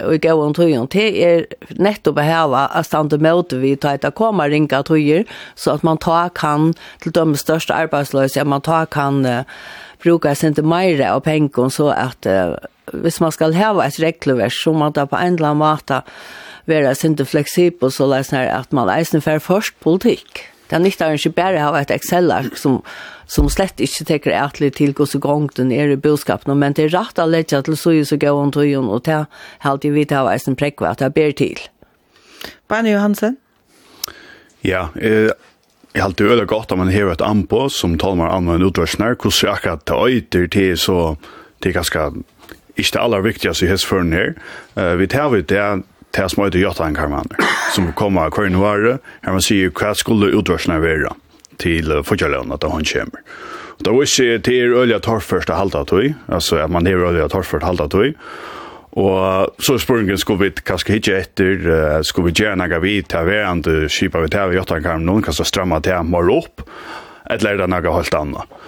[0.00, 1.44] och i gåan tøyen, det er
[1.78, 5.98] nettopp att häva att standa emot vid att det kommer ringa tøyer så att man
[5.98, 9.44] tar kan till de största arbetslösa, man tar kan uh,
[10.02, 12.56] bruka sin til mer av pengar så att uh,
[12.92, 16.02] hvis man skal heve et regelvers, så må det på en eller annen måte
[16.68, 20.44] være sinte fleksibel, så løsner at man eisen for først politikk.
[20.68, 22.82] Det er nytt ikke bare å ha et Excel-ark som
[23.28, 27.20] som slett ikke teker ætlig til hos gongten er i budskapen, men det er rett
[27.20, 29.26] og lett til så så gav om tøyen, og det er
[29.60, 31.60] alltid vidt av eisen prekva at det ber til.
[32.68, 33.36] Barne Johansen?
[34.64, 35.30] Ja, eh,
[35.94, 39.16] jeg halte øde godt om man hever et anpå som taler meg om en utrørsner,
[39.16, 41.16] hvordan akkurat det øyter til så
[41.62, 42.10] det er ganske
[42.78, 44.34] ikke det aller viktigste i hessføren her.
[44.76, 45.82] Uh, vi tar vi det
[46.16, 47.40] det som heter Jotan Karmaner,
[47.74, 51.10] som kommer av hver novare, her man sier hva skulle utrørsner være
[51.58, 53.20] till förkärlön at han kommer.
[53.78, 57.62] Da var ikke til øyla torrførst å halda tøy, altså at man hever øyla torrførst
[57.62, 58.14] å halda tøy,
[58.98, 61.68] og så spurningen skulle vi kanskje hitje etter,
[62.02, 65.78] skulle vi gjerne gav vi til hverandre, kjipa vi til vi jottankarm, noen kanskje stramma
[65.84, 66.64] til mor opp,
[67.30, 68.58] eller er det noe helt annet.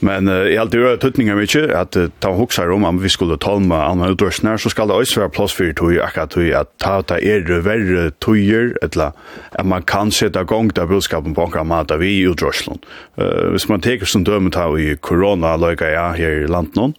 [0.00, 3.38] Men uh, i alt det tutningar mycket at uh, ta hoksa om om vi skulle
[3.40, 6.70] tale med andre utdörsnar så skal det også være plass for tog akkurat tog at
[6.78, 9.16] ta ta er verre tojer eller
[9.58, 12.78] at man kan sette gang til budskapen på akkurat mat av i utdörslån.
[13.18, 16.94] Uh, hvis man teker som dømme ta i corona løyga ja her i landet noen,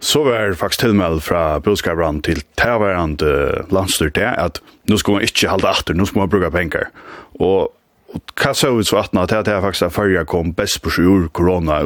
[0.00, 5.50] så var faktisk tilmeld fra budskaperen til tilværende landstyrt det at nå skal man ikke
[5.52, 6.88] halde atter, nå skal man bruke penger.
[7.36, 7.68] Og
[8.10, 11.28] hva så ut så at det er faktisk at førre kom best på sju år
[11.36, 11.80] korona,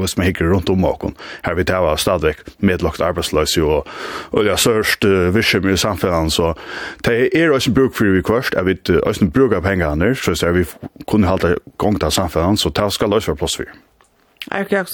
[0.00, 1.16] hvis man hikker rundt om åkken.
[1.44, 3.88] Her vil det være stadig medlagt arbeidsløs og,
[4.32, 6.52] og det er størst uh, virksom i samfunnet, så
[7.06, 10.66] det er også bruk for vi kvørst, jeg vet også bruke pengene, så vi
[11.06, 13.76] kunne halte gang til samfunnet, så det skal også være plass for.
[14.50, 14.84] Er det ikke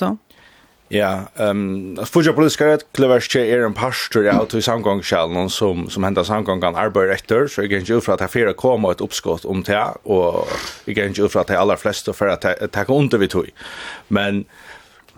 [0.93, 5.91] Ja, ehm um, fuja politiska rätt klövers är en pastor i auto i samgångskällan som
[5.91, 9.45] som händer samgångan arbetar efter så jag ju för att här fyra komma ett uppskott
[9.45, 10.49] om det och
[10.85, 13.51] jag ju för att de allra flesta för att ta under vi tog.
[14.09, 14.45] Men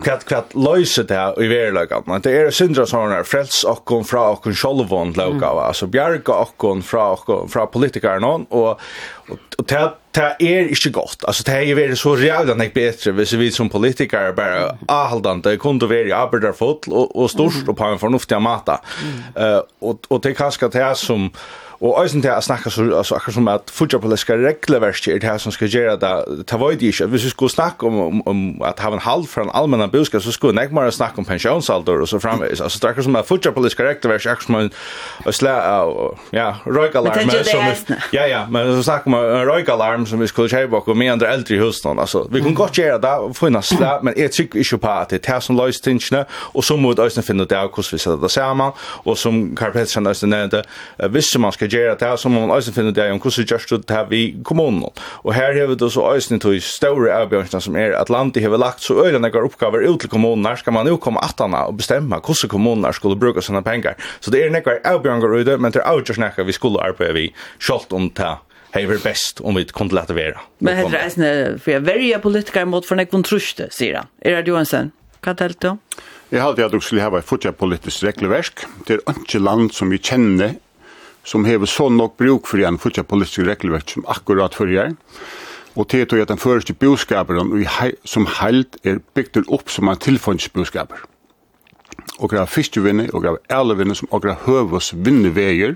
[0.03, 2.05] kvart kvart løyse det her i verlegan.
[2.09, 5.69] Men det er syndra sånne frels okkon fra okkon sjolvon loka, va.
[5.71, 8.79] Altså bjarga okkon fra okkon fra politikaren og
[9.23, 11.23] og det det er ikke godt.
[11.27, 15.89] Altså det er vært så rævdan ikke bedre hvis vi som politikere bare ahaldande kunne
[15.89, 18.75] være arbeiderfotl og, og stort og på en fornuftig måte.
[19.01, 19.23] Mm.
[19.33, 21.31] Uh, og, og det er kanskje det som
[21.83, 25.51] Og eisen til å snakke så, altså, akkurat som at fotjapoletiske regleverket er det som
[25.51, 26.11] skal gjøre det,
[26.47, 27.09] det var det ikke.
[27.11, 30.23] Hvis vi skulle snakke om, om, om at ha en halv fra en allmenn budskap,
[30.23, 32.61] så skulle jeg bare snakke om pensjonsalder og så framvis.
[32.63, 35.55] Altså, det er akkurat som at fotjapoletiske regleverket er akkurat som en slä,
[36.37, 37.33] ja, røykalarm.
[37.51, 40.97] Som, ja, ja, men så snakker om en røykalarm som vi skulle kjøre bak og
[40.97, 41.99] med andre eldre i husen.
[41.99, 45.11] Altså, vi kunne godt gjøre det og finne slä, men jeg trykker ikke på at
[45.11, 47.91] det er det som løs tingene, og så må vi også finne ut av hvordan
[47.91, 48.71] vi setter det sammen,
[49.03, 50.63] og som Karl Pettersson også nevnte,
[51.11, 54.07] hvis man skal gjøre det, som man også finner det om hvordan gjørs det her
[54.09, 54.85] vi kommunen.
[55.23, 58.57] Og her har vi det så også til store avbjørnsene som er at landet har
[58.57, 62.21] lagt så øyne når oppgaver ut til kommunene, skal man jo komme attene og bestemme
[62.21, 63.97] hvordan kommunen skulle bruke sine penger.
[64.21, 67.29] Så det er noen avbjørnger ute, men det er avgjørs noe vi skulle arbeide vi
[67.59, 68.35] selv om det
[68.73, 70.41] hei ver best om vi kunde lette være.
[70.65, 71.29] Men heter det eisne,
[71.61, 74.09] for jeg verja politikar mot for nekken truste, sier han.
[74.25, 75.75] Erhard Johansen, hva telt du?
[76.33, 78.65] Jeg halte at du skulle hava et fortsatt politisk regelverk.
[78.87, 80.55] Det er ikke land som vi kjenner
[81.23, 84.93] som hever så nok bruk for en fortsatt politisk regelverk som akkurat fyrir
[85.75, 87.65] og til at den første boskaperen
[88.05, 90.99] som heilt er bygd opp som en tilfunnsboskaper.
[92.19, 95.75] Og grav fyrstjevinne, og grav ælevinne, som og grav høvås vinneveier,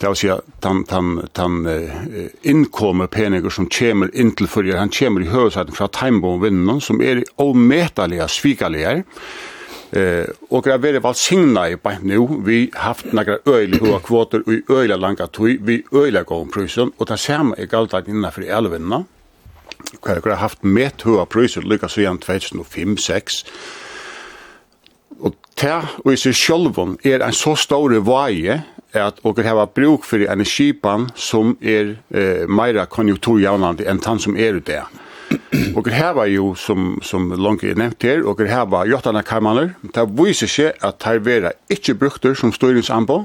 [0.00, 4.78] det vil si at han, han, han uh, innkommer peniger som kommer inn til fyrir,
[4.80, 9.02] han kommer i høvåsaten fra timebomvinnen, som er ometalige, svikalige,
[9.92, 14.42] Eh, och det var signa valsigna i på nu Vi haft några øyelig hva kvoter
[14.46, 18.04] og øyelig langa tog, vi øyelig gå om prysen, og det samme är galt at
[18.34, 19.04] för elvenna.
[20.02, 23.44] Kvar har haft med hva pryser, lykkes vi 2005-6.
[25.20, 30.04] Og ta og i sig självon er en så stor vaje at og hava bruk
[30.04, 34.82] for energipan som er eh, meira konjunkturjavnande enn tann som er det.
[35.76, 38.88] Og det her var jo, som, som Lonke er nevnt her, og det her var
[38.90, 39.74] Jottana Karmaner.
[39.94, 43.22] Det viser seg at her var ikke brukter som styringsanbå.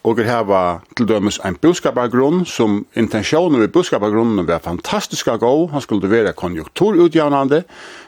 [0.00, 5.66] Og det her var til dømes en budskapagrunn, som intensjonen ved budskapagrunnen var fantastiska gå.
[5.74, 7.64] Han skulle være konjunkturutjavnande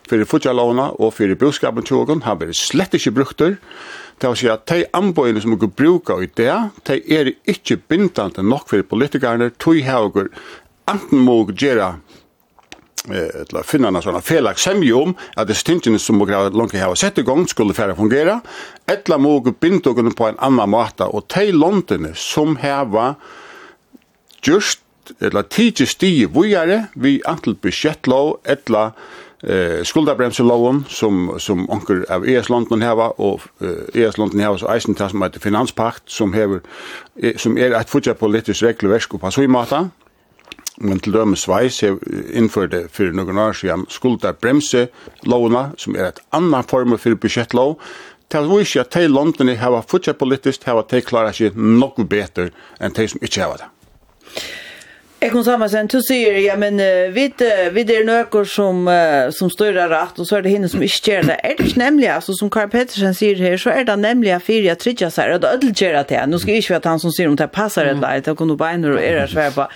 [0.09, 2.22] for futjalovna og for budskapen tjogen.
[2.25, 3.59] Han var slett ikke brukter.
[4.16, 6.55] Det vil si at de anbøyene som dere bruker i det,
[6.88, 10.31] de er ikke bindende nok for politikerne, tog her og
[10.88, 11.96] enten må gjøre
[13.11, 17.27] eller finna en sånn felag semje at det stingene som må langt hava sett i
[17.27, 18.41] gang skulle fære fungera,
[18.87, 23.15] etla må bindogene på en annan måte, og tei landene som hava
[24.47, 24.81] just,
[25.21, 28.93] eller tidsi stigi vujare vi antil budgettlov, etla
[29.43, 35.12] eh skuldabremseloven som som onkel av ES-landen hava og eh, ES-landen hava så eisen tas
[35.12, 36.61] med finanspakt som hever
[37.37, 39.88] som er at futja politisk regelverk på så i mata
[40.83, 41.99] men til døme Sveis har
[42.35, 44.88] innført det for noen år siden skulda bremse
[45.29, 47.79] lovene, som er et annan form for budsjettlov,
[48.33, 52.51] til vi ikke at de landene har fortsatt politisk, har de klarer seg noe bedre
[52.81, 53.71] enn de som ikke har det.
[55.22, 56.80] Jeg kom samma sen du sier, ja, men
[57.14, 58.88] vid vi det nökor som
[59.30, 61.37] som störar rett, og så er det henne som ikke gjør det.
[61.44, 64.66] Er det ikke nemlig, altså, som Karl Pettersen sier her, så er det nämligen för
[64.66, 67.11] jag trycka så här och ödel gör att Nå skal jeg ikke være han som
[67.11, 69.66] sier om det passar ett leit, og kunde bena och era svær på.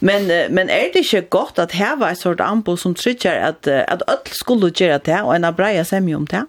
[0.00, 3.66] Men men er det ikke godt at her var et sort anbo som trykker at,
[3.66, 6.42] uh, at ödel skulle gjøre det og en semje om det?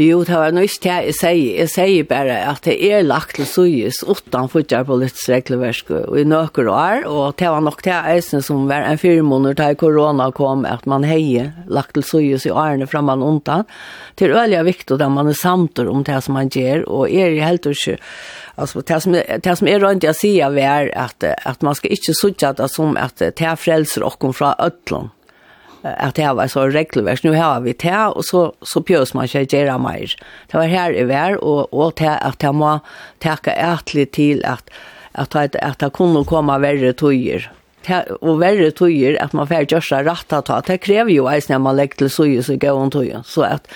[0.00, 1.56] Jo, det var nøyst det jeg sier.
[1.58, 6.16] Jeg sier bare at det er lagt til suyes utan fyrtjar på litt strekleverske og
[6.16, 9.68] i nøkker år, og det var nok det eisen som var en fire måneder da
[9.76, 13.68] korona kom, at man heier lagt til suyes i årene fra man undan.
[14.16, 17.36] Det er veldig viktig at man er samtidig om det som man gjør, og er
[17.44, 18.00] helt og ikke
[18.60, 22.14] Alltså det som det som är runt jag säger är att att man ska inte
[22.14, 25.10] sudda det som att det är frälser och kom från öllon
[25.82, 27.22] at det var så regelverk.
[27.24, 30.16] Nu har vi det och så, så pjøs man ikke gjøre mer.
[30.50, 32.78] Det var här i vær, och, och det att jeg må
[33.18, 34.70] tacka ætlig till att
[35.12, 37.50] att at, at det kunne komme värre tøyer.
[38.20, 40.60] Och värre tøyer att man får göra rätta ta.
[40.60, 43.22] Det kräver ju eisen när man lägger til så så går hon tøyer.
[43.24, 43.68] Så att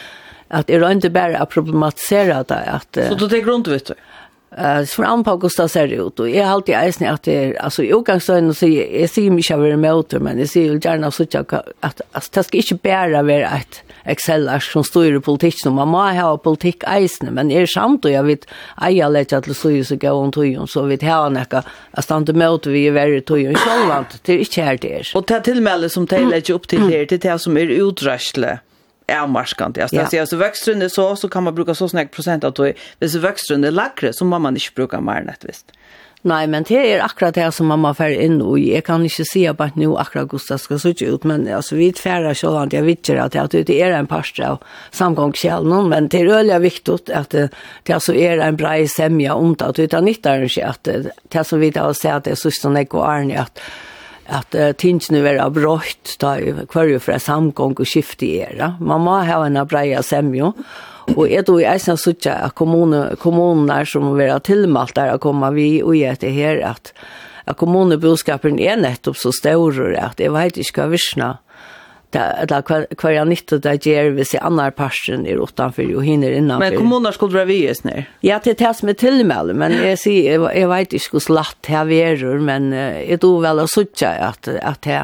[0.49, 3.95] att det är inte bara att problematisera det att Så då tenker rundt, vet du.
[4.59, 7.59] Eh så an på Gustav ser det ut och jag har alltid isen att det
[7.59, 10.81] alltså i utgångsdagen så säger jag ser mig själv med motor men det ser ju
[10.85, 15.17] gärna så att att att det ska inte bära vara ett excel ark som står
[15.17, 18.47] i politik som man måste ha politik isen men är samt och jag vet
[18.90, 22.33] jag lägger att så ju så går hon tror så vet jag näka att stanna
[22.33, 25.14] med vi är värre tror ju självant det är inte här det.
[25.14, 28.59] Och ta tillmäle som till upp till det till det som är utdrastle
[29.22, 29.83] avmarskande.
[29.83, 30.20] Alltså yeah.
[30.20, 33.64] alltså växtrun är så så kan man bruka så snägt procent att då hvis växtrun
[33.64, 35.72] är lackre så man man inte bruka mer än ett visst.
[36.27, 39.55] Nej, men det är akkurat det som mamma får in och jag kan inte se
[39.55, 42.83] på att nu akkurat Gustav ska se ut, men alltså vi färra så långt jag
[42.83, 44.59] vet inte att det är en pastor av
[44.90, 47.31] samgångskällan, men det är öliga viktigt att
[47.83, 50.88] det alltså är en bra sämja om det, utan nyttar inte att
[51.29, 53.61] det som vi har sett det är så snägt och arnig att
[54.26, 56.37] at uh, tingene vera brått, da
[56.70, 58.74] kvarje fra samgång og skifte i era.
[58.80, 60.54] Man må ha en breia semjo,
[61.14, 65.52] og er då i eisen suttja at kommunene som vil vera tilmalt der å komme
[65.52, 66.94] vi og gjette her, at,
[67.44, 71.30] at kommunebuskapen er nettopp så større, at jeg vet ikke hva visna
[72.14, 76.64] eller hver jeg nytte det gjør hvis jeg annar parsen er utenfor og hinner innanfor.
[76.64, 78.09] Men kommuner skulle dra vi vies ned?
[78.24, 81.38] Ja, det er det som er tilmelde, men jeg, sier, jeg, jeg vet ikke hvordan
[81.38, 85.00] latt jeg verur, men jeg tror vel å suttje at, at det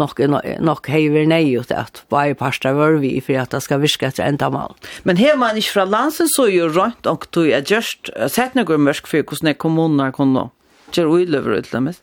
[0.00, 0.20] nok,
[0.64, 4.26] nok hever nei ut at bare parsen var vi for at det skal virke etter
[4.26, 4.76] enda mal.
[5.08, 8.78] Men hever man ikke fra landet så jo rønt og du er just sett noe
[8.80, 10.48] mørk for hvordan kommuner kunne
[10.94, 12.00] gjøre uiløver utlømmet?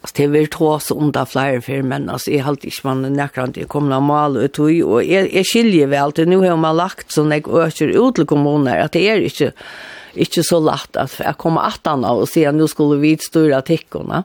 [0.00, 3.54] Alltså det vill ta så onda fler för men alltså är halt inte man näkrant
[3.54, 7.24] det kommer mal och och är är skilje väl det nu har man lagt så
[7.24, 9.52] när ökar ut till kommuner att det är inte
[10.14, 14.24] inte så lätt att jag kommer att anna och se nu skulle vi stora tickorna.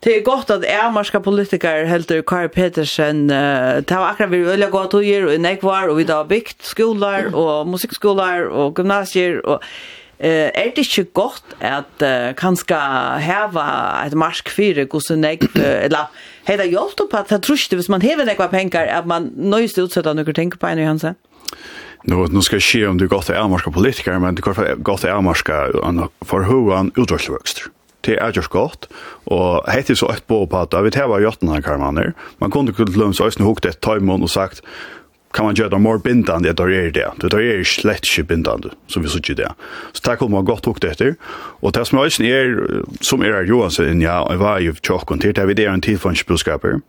[0.00, 4.70] Det är godt at politiker helt heldur Karl Petersen, uh, ta akra akkurat vi øyla
[4.70, 9.46] gå till gir og nekvar och vi da har byggt skolor och musikskolor och gymnasier
[9.46, 9.60] och
[10.20, 12.76] Eh er det ikkje godt at uh, kanskje
[13.24, 13.66] hava
[14.06, 16.10] et marsk fire hvordan jeg eller
[16.44, 20.12] heita hjelp på at jeg tror hvis man hever nekva penger at man nøyst utsetta
[20.12, 21.14] noen ting på en hansa.
[21.14, 21.16] hans
[22.04, 25.10] Nu nu ska ske om du gott är amerikanska politiker men det går gott är
[25.10, 25.68] amerikanska
[26.24, 28.88] för hur han utvecklas det är just gott
[29.24, 32.12] og heter så ett på på at jeg vet var jottna Karmaner.
[32.40, 34.62] Man kunde kunde lønne seg høyne hukte et timemån og sagt,
[35.32, 37.28] kan man göra det mer bindande att det är det.
[37.28, 39.52] Det är ju slett inte bindande, som vi såg ju det.
[39.92, 41.14] Så det kommer man gott hukt efter.
[41.60, 45.34] Och det som jag är, er, som är Johansson, ja, jag var ju tjocken till
[45.34, 45.54] det.
[45.54, 46.80] Det är en tid en spelskaper.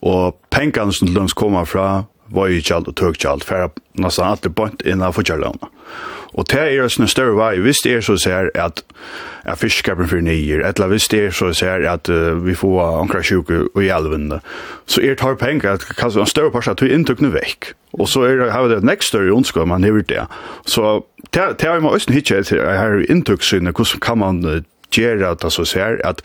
[0.00, 3.44] Och pengarna som de kommer fra var ju inte allt och tog inte allt.
[3.44, 5.58] För nästan alltid bort innan fortkärlåna.
[5.58, 8.84] Och Og det er en større vei, hvis det er så ser at
[9.44, 13.22] at fiskskapen fyrir nyer, eller hvis det er så ser at uh, vi får ankra
[13.24, 14.40] sjuke og hjelvende,
[14.86, 17.72] så er det har penger at kanskje en større parsa tog inntukne vekk.
[17.98, 20.26] Og så er det, har vi det nekst større ondskap man hever det.
[20.66, 21.00] Så
[21.34, 25.64] det er jo også også hitje her inntøksynet, hvordan kan man gjøre at det så
[25.64, 26.22] ser, at,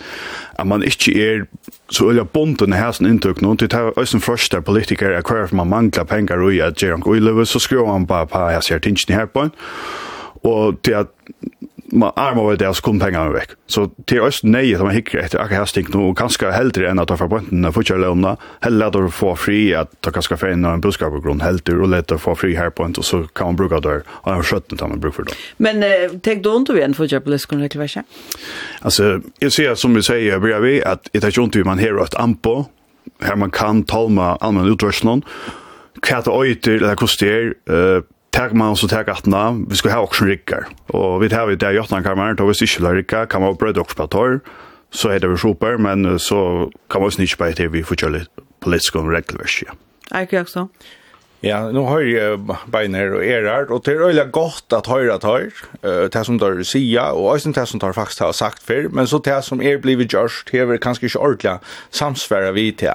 [0.59, 1.45] at man ikke er
[1.89, 5.53] så øyla bonden i hæsen inntøk noen, til det er også første politiker er hver
[5.55, 8.73] man mangler penger og at gjør han går løve, så skriver han bare på hæsen
[8.73, 9.51] her tingene her på, en
[10.45, 11.07] og til at
[11.95, 13.49] man arma väl det kundpengar pengar veck.
[13.67, 16.19] Så till oss nej att man hikker etter akkurat her stinkt og
[16.53, 20.01] helt det än att ta för bønden og fortsatt lønna, heller at du fri att
[20.01, 22.83] ta ganska för en av en grund helt och lätt og få fri här på
[22.83, 25.25] och så kan man bruka där og en skött tar man brukar for.
[25.57, 28.03] Men eh, tänk då inte vi en fortsatt politisk kunne ikke være
[28.81, 32.03] Alltså jag ser som vi säger börjar vi att det är ju inte man her
[32.03, 32.65] att ampo,
[33.21, 35.23] här man kan talma allmän utrustning.
[36.03, 38.03] hva det øyter, eller hvordan det
[38.35, 40.67] tar man så tar attna, vi ska ha också rickar.
[40.87, 43.95] Och vi tar ju där jottan kameran, då vi sysslar ricka, kan man bröd också
[43.95, 44.39] på torr.
[44.91, 48.19] Så är det väl super, men så kan man snitch på det vi får köra
[48.59, 49.73] politiska regelverk, Ja.
[50.11, 50.69] Akkurat så.
[51.47, 55.51] Ja, nu har jag beiner och erar och det är öliga gott att höra tar
[55.81, 59.07] eh det som tar sia och även det som tar faktiskt har sagt för men
[59.07, 62.89] så det som är blivit just här är kanske inte ordla samsvära vi till.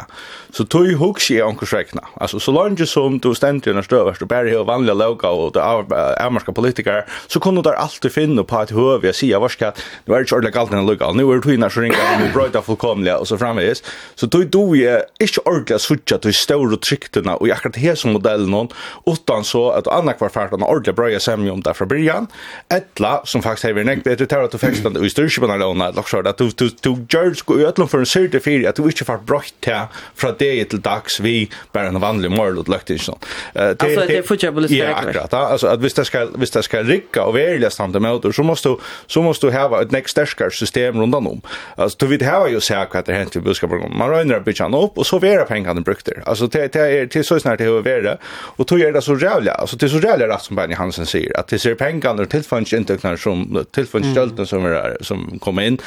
[0.51, 2.03] Så tog hooks i onkel räkna.
[2.15, 5.63] Alltså så långt som du ständer när stövarst och bär och vanliga loka och det
[5.63, 9.73] amerikanska politiker så kunde du alltid finna på att hur vi sia varska
[10.05, 11.13] det var inte ordla galt när loka.
[11.13, 13.83] Nu är det tvinna så ringa nu bröta fullkomliga och så framvis.
[14.15, 18.40] Så tog du ju inte ordla switcha till stora tryckterna och jag det som modell
[18.47, 18.69] någon
[19.07, 22.27] utan så att andra kvar fart en ordentlig bra sämja om där från början
[22.75, 25.59] ettla som faktiskt har vi näkt bättre tar att faktiskt och i styrke på den
[25.59, 28.77] låna att också att du du du George går utlån för en certifiering för att
[28.77, 32.69] du inte får brått här från det till dags vi bara en vanlig mål och
[32.69, 33.19] lukt inte så
[33.55, 35.35] Eh det det fotboll är Ja, akkurat.
[35.35, 38.69] Alltså att visst det ska visst det ska rycka och välja samt med så måste
[38.69, 41.41] du så måste du ha ett next stash system runt om.
[41.77, 43.79] Alltså du vet här ju säkert att det hänt i buskapet.
[43.93, 46.23] Man rör ner bitchan upp och så vera pengarna brukter.
[46.27, 49.17] Alltså det det är till så snart det har vara Och då är det så
[49.17, 52.23] jävla, alltså det är så jävla rätt som Benny Hansen säger, att det ser pengarna
[52.23, 55.79] inte tillförsintagna som tillförsintölden som är där, som kommer in,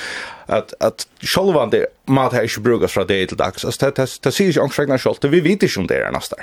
[0.45, 3.65] att, att själva det mat här inte brukas från det till dags.
[3.65, 6.35] Alltså det, det, ser ju ångstregna själv, vi vet inte om det är nästa.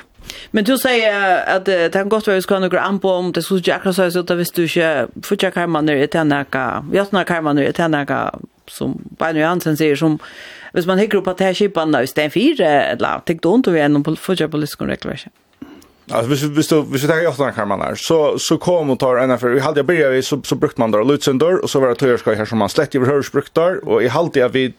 [0.51, 3.33] Men du säger att det kan gott vara vi ska ha några an på om
[3.33, 7.05] det skulle jag säga så att visst du inte fortsätter karmaner i tänaka, vi har
[7.05, 8.35] sådana karmaner i tänaka
[8.67, 10.19] som Benny Hansen säger som
[10.73, 11.69] hvis man hikker opp at det er
[12.15, 14.91] det er en fire, eller tenk du ondt å gjennom på lyskon.
[16.13, 18.99] Alltså hvis hvis du hvis du tar åtta kan man där så så kom och
[18.99, 21.81] tar en för vi hade jag började så så brukt man då Lutzendor och så
[21.81, 23.89] var det Törska här som man släppte över hörs brukt där.
[23.89, 24.75] Och i halt jag vid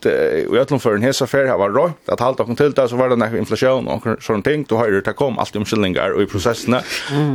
[0.49, 2.87] och jag tror för en hesa affär här var då att halta kom till där
[2.87, 4.65] så var det en inflation och sånt ting.
[4.69, 6.81] Då har det ta kom allt om skillingar och i processerna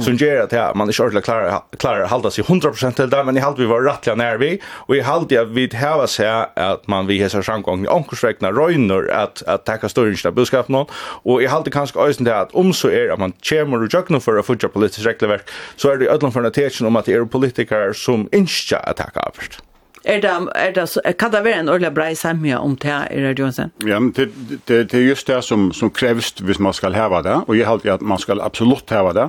[0.05, 3.25] så ger att man är själva klara klara halta sig 100% till där.
[3.25, 4.61] Men i halt vi var rättliga när vi.
[4.67, 8.53] Och i halt jag vid här var så att man vi hesa framgång i ankorsvägna
[8.53, 10.87] röjner att att ta största budskap någon.
[11.25, 14.01] Och i halt kanske ösen det att om så är att man kommer går i
[14.01, 17.17] jøkken for å fudja politisk regelverk, så er det ødelen for natetsjen om at det
[17.17, 19.61] er politikar som innskja er taka avhvert.
[20.07, 23.25] Er det, er det, kan det være en ordentlig brei samja om det her i
[23.25, 24.29] radioen Ja, men det,
[24.69, 27.67] det, det er just det som, som kreves hvis man skal heva det, og jeg
[27.67, 29.27] halte at man skal absolutt heva det.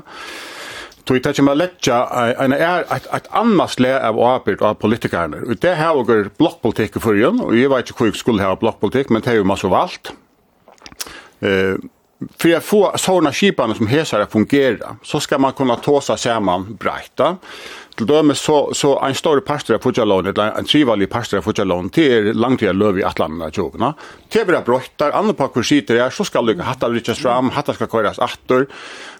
[1.08, 2.01] Tui tætja ma letja
[2.43, 5.47] ein er et, et annars sle av arbeid av politikarnar.
[5.47, 8.58] Og det her er blokkpolitikk for jön, og eg veit ikkje hvor jeg skulle ha
[8.60, 10.12] blokkpolitikk, men det er jo masse valt.
[11.41, 11.80] Eh,
[12.38, 16.76] för att få sådana skiparna som hesar att fungera så ska man kunna tåsa samman
[16.76, 17.38] brejta.
[17.95, 19.80] Till dem så, så en större pastor av
[20.38, 23.93] eller en trivalig pastor av fotjallånet, till er langt jag löv i Atlanten tjogna.
[24.30, 27.74] till är bra bröttar, andra par kursiter är, så ska lycka hattar rytjas fram, hattar
[27.74, 28.68] ska köras attor.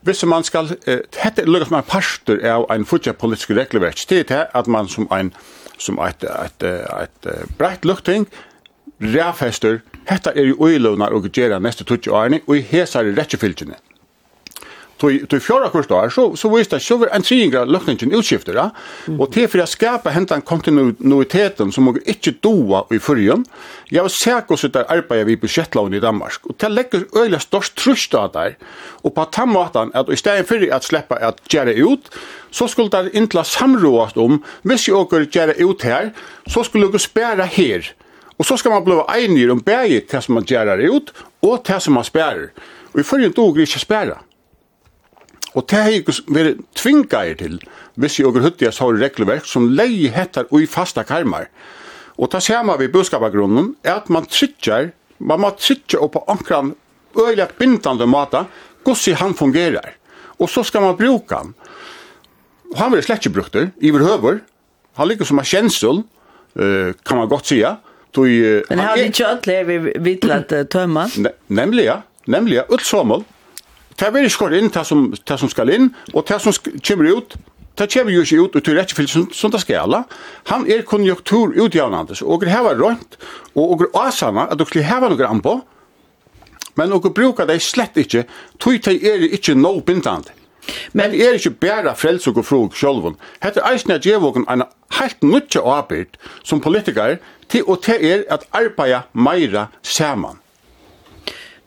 [0.02, 4.48] Visst man ska, eh, det är lyckas man pastor av en fotjallpolitisk regelverk, det är
[4.54, 5.32] att man som en
[5.78, 8.26] som ett, ett, ett, ett brett lukting,
[9.00, 13.76] räfester Hetta er jo uiløvnar og gjerra neste tutsi årene, og i hesar i rettjefylgjene.
[14.98, 18.58] Tog fjóra kurs dagar, så, så vist det sjøver en triingra løkningin utskifter,
[19.14, 23.44] og til for å skapa hentan kontinuiteten som må ikke doa i fyrjun,
[23.94, 27.78] jeg var sæk oss der arbeid vi budsjettlaun i Danmark, og til legger øyla størst
[27.78, 28.58] trusht av der,
[29.06, 32.10] og på tammatan at i stedet fyrir at sleppa at gjerra ut,
[32.50, 36.10] så skulle der intla samroast om, hvis jeg åker gjerra ut her,
[36.50, 37.86] så skulle jeg spæra her,
[38.38, 41.12] Og så skal man bli enig om bægi til som man gjerar ut,
[41.42, 42.50] og til som man spærer.
[42.94, 44.20] Og i forrige dog vi ikke spæra.
[45.58, 47.58] Og det har jeg vært tvinga er til,
[47.96, 51.48] hvis jeg overhuttig har regelverk som leie hettar og i fasta karmar.
[52.18, 56.24] Og det ser man ved budskapagrunnen, er at man trykker, man må trykke opp på
[56.30, 56.76] ankran
[57.18, 58.44] øyelig bindande måte,
[58.84, 59.96] hvordan han fungerer.
[60.38, 61.56] Og så skal man bruke han.
[62.72, 64.42] Og han vil slett ikke brukt det, i verhøver.
[64.98, 66.04] Han ligger som en kjensel,
[66.58, 67.78] kan man godt sige,
[68.18, 68.36] tog...
[68.72, 71.08] Men har vi kört lev vi vittlat tömma?
[71.48, 73.24] Nämligen, nämligen, utsommel.
[74.00, 76.54] Det vill skor in det som, det som skal inn, og det som
[76.86, 77.38] kommer ut,
[77.78, 79.82] det kommer jo ikke ut og ut til rettefyllt som, som det skal.
[79.88, 80.04] alle.
[80.52, 83.18] Han er konjunktur utjavnande, og det heva rønt,
[83.56, 85.56] og det er asana at åker noe an på,
[86.78, 88.28] men åker bruker det slett ikke,
[88.62, 90.37] tog det er ikke noe bindande.
[90.94, 93.18] Men det er ikke bare frelse og frug sjolvun.
[93.44, 94.66] Hette eisen er djevågen en
[95.00, 97.18] helt nødja arbeid som politiker
[97.50, 100.42] til og til er at arbeida meira saman.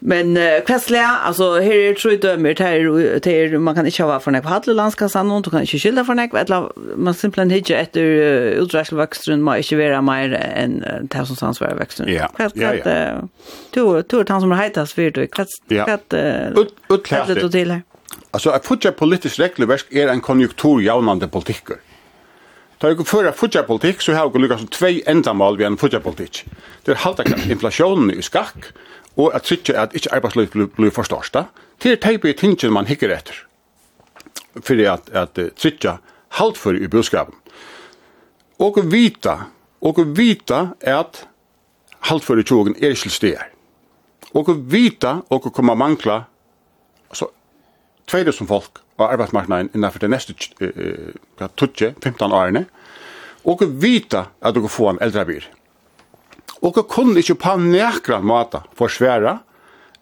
[0.01, 4.33] Men uh, kvæsla, altså her er tru dømmer til til man kan ikkje ha for
[4.33, 8.01] nek hadle landskassan noen, du kan ikkje skylda for nek, eller man simpelthen hitje etter
[8.01, 12.09] uh, utdræsselvøkstrun må ikkje vera meir enn uh, det som sansvære vøkstrun.
[12.09, 13.21] Ja, ja, ja.
[13.77, 17.85] Du er han som er heitast fyrir du, hva er det du til her?
[18.31, 21.65] Alltså att fotja politisk regelverk är en konjunkturjävnande politik.
[22.79, 26.45] Ta ju för fotja politik så har vi lyckats två ändamål vid en fotja politik.
[26.85, 28.65] Det är halta inflationen i skack
[29.15, 31.45] och att trycka att inte arbetslöshet blir, blir för största.
[31.79, 33.35] Det är typ i tingen man hickar efter.
[34.63, 37.35] För det att, att trycka halt för i budskapen.
[38.57, 39.45] Och vita,
[39.79, 41.27] och vita är att
[41.99, 43.49] halt för i tjogen är inte stiger.
[44.33, 46.25] Och vita och komma mangla
[47.13, 47.31] så
[48.11, 52.67] 2000 folk av arbeidsmarknaden innenfor det neste eh, 15 årene,
[53.49, 55.47] og vita at dere får en eldre bil.
[56.61, 59.39] Og dere kunne ikke på nekra måte forsvære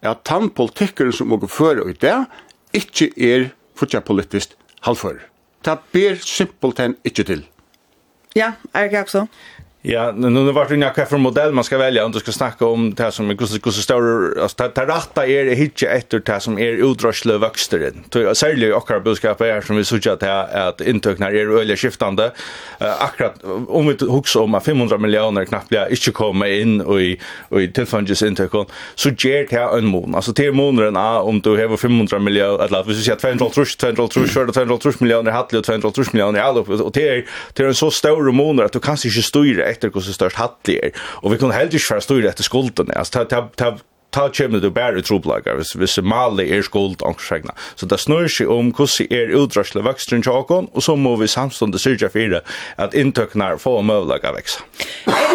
[0.09, 2.17] at tannpolitikkeren som dere fører i det,
[2.77, 4.57] ikke er fortsatt politisk
[4.87, 5.23] halvfører.
[5.65, 7.47] Det ber simpelthen ikke til.
[8.37, 9.27] Ja, er det ikke også?
[9.91, 12.67] Ja, nu nu vart det några för modell man ska välja om du ska snacka
[12.67, 16.19] om det här som är gosse gosse större alltså ta rätta är det hitcha efter
[16.19, 17.93] det som är utrösle växter.
[18.13, 22.33] Så särskilt akkurat budskap är som vi såg att att intäkterna är öliga skiftande.
[22.79, 23.35] Akkurat
[23.69, 27.73] om vi huxar om 500 miljoner knappt blir inte komma in och i och i
[27.73, 30.15] tillfälliges intäkter så ger det en mån.
[30.15, 34.09] Alltså till månaden är om du har 500 miljoner eller vi säger 200 trus 200
[34.09, 37.75] trus 200 trus miljoner hade 200 trus miljoner alltså och det är det är en
[37.75, 40.97] så stor månad att du kanske inte styr efter hur størst hattlig er.
[41.23, 42.97] Og vi kunne helt ikke være det etter skuldene.
[42.99, 43.77] Altså, ta, ta,
[44.13, 47.55] ta kjemne du bare troblagar, hvis, hvis Mali er skuld ångsregna.
[47.77, 51.85] Så det snur seg om hvordan er utrasle vekstren tjåkon, og så må vi samståndet
[51.85, 52.43] syrja fire
[52.79, 54.65] at inntøknar få møvlaga veksa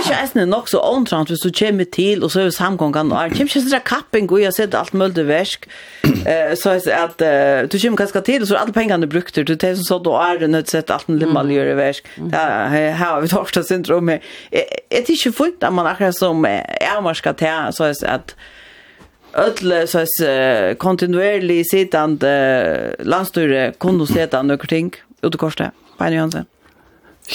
[0.03, 3.29] ikke eisen nok så åndtrant hvis du kommer til, og så er det samgången, og
[3.29, 5.67] det kommer ikke sånn kapping, og jeg har sett alt mulig versk,
[6.61, 7.25] så er det at
[7.71, 10.19] du kommer ganske til, og så er alle pengene brukt, du tar sånn sånn, og
[10.21, 14.09] er det nødt til sett alt mulig gjøre versk, Her har vi tårt av syndrom,
[14.09, 18.11] jeg er ikke fullt at man akkurat som er man skal til, så er det
[18.13, 18.35] at
[19.33, 25.71] öll så är kontinuerligt sittande landstyre kunde se att några ting ut korset.
[25.97, 26.45] På Jansen.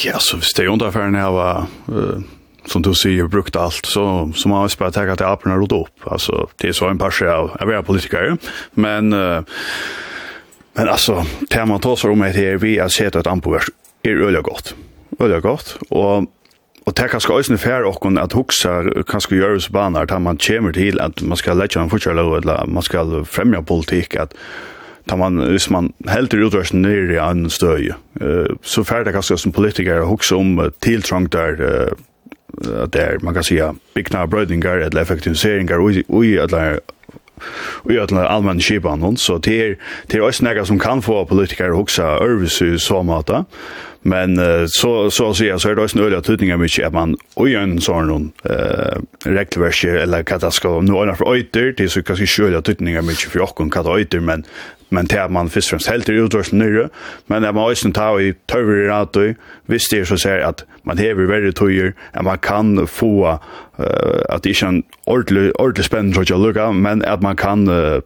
[0.05, 2.21] Ja, så visst det ungefär när jag var uh,
[2.69, 6.13] som du säger brukt allt så så man måste bara ta att aporna rot upp
[6.13, 8.37] alltså det är så en par av av era politiker
[8.75, 9.43] men uh,
[10.75, 13.59] men alltså tar tosar om det här vi har sett att anpå
[14.03, 14.75] är öliga gott
[15.19, 16.25] öliga gott och
[16.89, 18.71] Og det er kanskje også en fær åkken at hoksa
[19.11, 22.83] kanskje gjøres baner da man kommer til at man skal lette en fortsatt eller man
[22.83, 24.33] skal fremja politikk, at
[25.11, 27.91] da man, hvis man helter utrørsen ned i annen støy,
[28.23, 32.08] uh, så fær det kanskje som politikere hoksa om tiltrangt der uh,
[32.89, 35.79] där man kan säga byggna brödingar eller effektiviseringar
[36.09, 36.75] och i alla
[37.91, 41.27] i alla allmänna skipan hon så det är det är också några som kan få
[41.27, 43.45] politiker att huxa överse så mata
[44.03, 46.93] Men uh, så så att säga så är det också nödvändigt att tutninga mycket att
[46.93, 52.27] man och en sån eh regelverser eller katastrof nu är för öjter det så kanske
[52.27, 54.45] skölja tutninga mycket för och kan öjter men
[54.89, 56.89] men det man först främst helt utrust nere.
[57.27, 59.35] Men när man ösen ta i töver att då
[59.67, 63.39] visst det så säger att man häver väldigt tojer att man kan få
[63.81, 63.87] uh,
[64.29, 68.01] att det är en ordentlig ordentlig spännande så jag lukar men att man kan uh,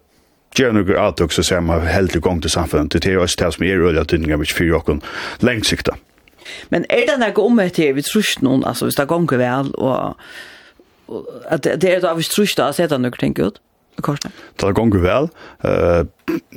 [0.59, 2.93] gjør noen avtøk så ser man helt i gang til samfunnet.
[2.93, 4.99] Det er også det som er øyelig at dynninger vi ikke fyrer
[5.41, 5.97] lengt sikta.
[6.71, 10.17] Men er det noe om etter vi trus noen, altså hvis det gonger vel, og
[11.53, 13.61] at det er da vi tror ikke da, så er det noe ting ut?
[14.03, 14.33] Korsen.
[14.61, 15.29] Det gonger vel.
[15.61, 16.09] Uh,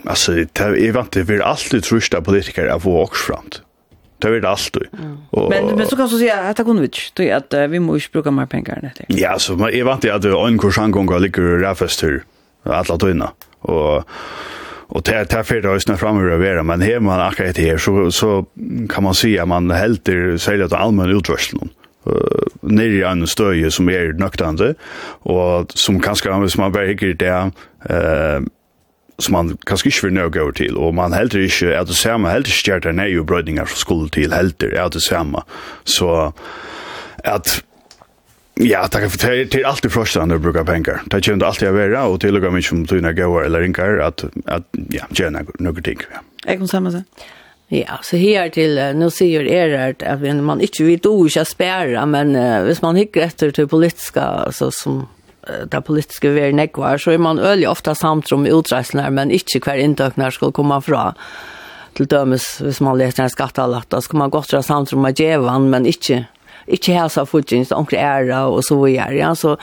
[0.08, 3.60] altså, det er vant til vi er alltid trus da politikere er vår åks framt.
[4.24, 4.88] Det er alltid.
[4.96, 5.18] Mm.
[5.36, 8.12] Og, men men så kan du si at det kunde vi at att vi ikke
[8.14, 9.20] bruke mer penger enn det.
[9.20, 12.24] Ja, så jeg är vant at en kursangång går ligger rafester
[12.66, 13.32] alla tøyna.
[13.62, 14.04] Og
[14.88, 18.12] och det tar fyrir det snart fram hur det men här man akkurat här så
[18.12, 18.46] så
[18.90, 20.06] kan man se att man helt
[20.38, 22.12] säger att allmän uh,
[22.62, 24.76] nere i en støye som är nöktande
[25.24, 27.52] och som kanske hvis man bare hickar det
[27.90, 28.42] eh
[29.20, 32.30] som man kanske ikke vil nå gå till och man helt inte att det samma
[32.30, 35.42] helt stjärtar ner nøye brödningar från skuld till helter, er det samme.
[35.84, 36.34] så
[37.24, 37.64] att
[38.64, 39.50] Ja, takk for det.
[39.52, 41.02] Det er alltid første når du bruke penger.
[41.12, 43.66] Det kommer det alltid å være, og til og med mye du er gauar eller
[43.66, 46.00] ringer, at, at ja, gjerne noen ting.
[46.12, 46.24] Ja.
[46.46, 47.26] Jeg kan samme seg.
[47.74, 52.36] Ja, så her til, nå sier Erhard at man ikke vil do ikke spære, men
[52.38, 55.02] uh, hvis man hikker etter til politiska, så som
[55.50, 59.34] uh, det politiske vi er nekvar, så er man øyelig ofte samt om utreisene, men
[59.34, 61.10] ikke hver inntøkner skal komme fra
[61.98, 65.14] til dømes, hvis man leser en skattalatt, da skal man godt være samt om å
[65.16, 66.26] gjøre men ikke
[66.68, 69.14] ikke helse fortjent, omkring ære og så videre.
[69.16, 69.56] Ja, så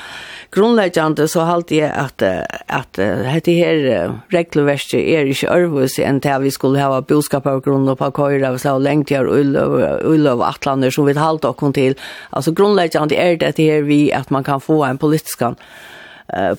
[0.55, 2.22] grunnleggende så halte jeg at,
[2.68, 7.88] at dette her regelverket er ikke ærvus enn til vi skulle ha boskap av grunn
[7.90, 11.96] og på køyre og så lengt her ull og atlander som vi halte oss til.
[12.32, 15.42] Altså grunnleggende er dette her vi at man kan få en politisk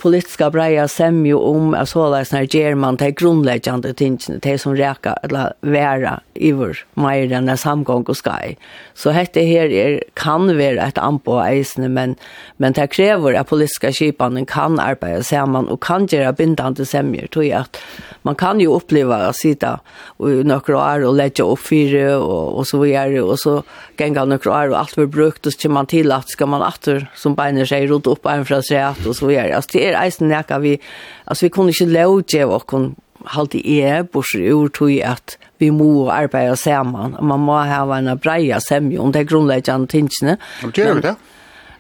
[0.02, 5.54] politiska breja semjo om att såla ger man tar grundläggande tingen till som räka eller
[5.62, 8.56] vera iver mer än en samgång och sky.
[8.94, 12.16] Så hette här er, kan vara ett anpå eisne men
[12.58, 17.46] men det kräver att politiska skipanen kan arbeta samman och kan göra bindande semjor tror
[17.46, 17.78] jag att
[18.22, 19.80] man kan ju uppleva att sitta
[20.18, 23.64] och några år och lägga upp fyra och och så vidare och så
[23.98, 26.62] gänga några år och allt blir brukt och så kommer man till att ska man
[26.62, 29.88] åter som beiner sig rot upp en från sig att och så vidare Alltså det
[29.88, 30.80] är eisen näka vi
[31.26, 35.72] alltså vi kunde inte låge och kon halt i är bors ur tog att vi
[35.72, 37.18] må arbeta samman.
[37.22, 40.38] Man må ha en breia semje om det grundläggande tingene.
[40.62, 41.16] Det gör det.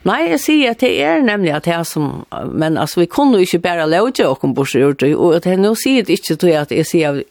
[0.04, 3.40] Nei, jeg sier at det er nemlig at det er som, men altså, vi kunne
[3.40, 6.58] ikke bare lage oss om bors ur, og det jeg nå sier det ikke, tror
[6.66, 7.22] at jeg sier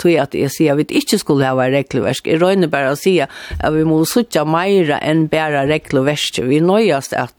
[0.00, 2.26] tog at jeg sier at vi ikke skulle ha vært regelversk.
[2.28, 6.42] Jeg røyner bare å si at vi må suttje mer enn bare regelversk.
[6.48, 7.32] Vi nøyest at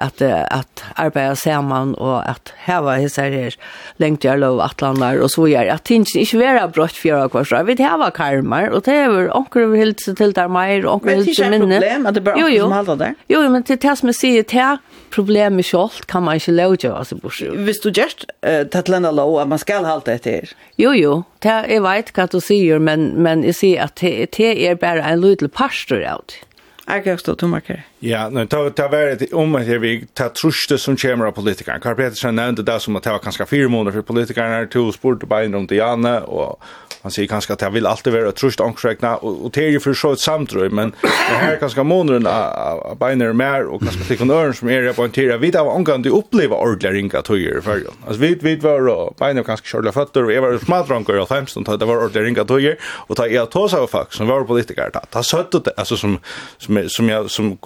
[0.00, 3.54] att att arbeta samman och att häva hessar här
[3.96, 7.62] längt jag lov att landa och så gjør at inte ikke vera brått fjera kvarsra.
[7.62, 11.34] Vi häva karmar och det är onkel över helt til till där og och vi
[11.50, 11.58] minne.
[11.58, 12.62] Men det är problem att det bara jo, jo.
[12.62, 14.78] som håller där Jo, jo, men till det som jeg sier, det
[15.10, 19.38] problemet sjálvt kan man inte låta alltså oss Visst du just uh, att lenda lov
[19.38, 23.08] att man ska hålla det här Jo, jo, det är vet vad du säger men,
[23.22, 26.47] men jag ser att det, det bara bare en liten pastor out.
[26.88, 27.82] Jeg kan stå tommarkere.
[28.00, 31.78] Ja, nu ta ta värdet om att vi ta truste som kommer av politikerna.
[31.78, 34.92] Karl Petersen nämnde det som att det var ganska fyra månader för politikerna här till
[34.92, 36.62] sport om inom Diana och
[37.02, 39.80] man säger kanske att jag vill alltid vara trust ankräkna och, och det är ju
[39.80, 44.30] för så ett samtröj men det här ganska månaden av biner mer och kanske till
[44.30, 47.60] örn som är på en tira vid av angående att uppleva ordliga ringa tojer i
[47.60, 51.26] färgen alltså vi vi var och binary kanske körde fötter och jag var smadrankar i
[51.26, 54.90] 15 det var ordliga ringa tojer och ta jag tog sig av som var politiker
[54.90, 56.18] ta, ta sött det alltså som
[56.58, 57.58] som som jag som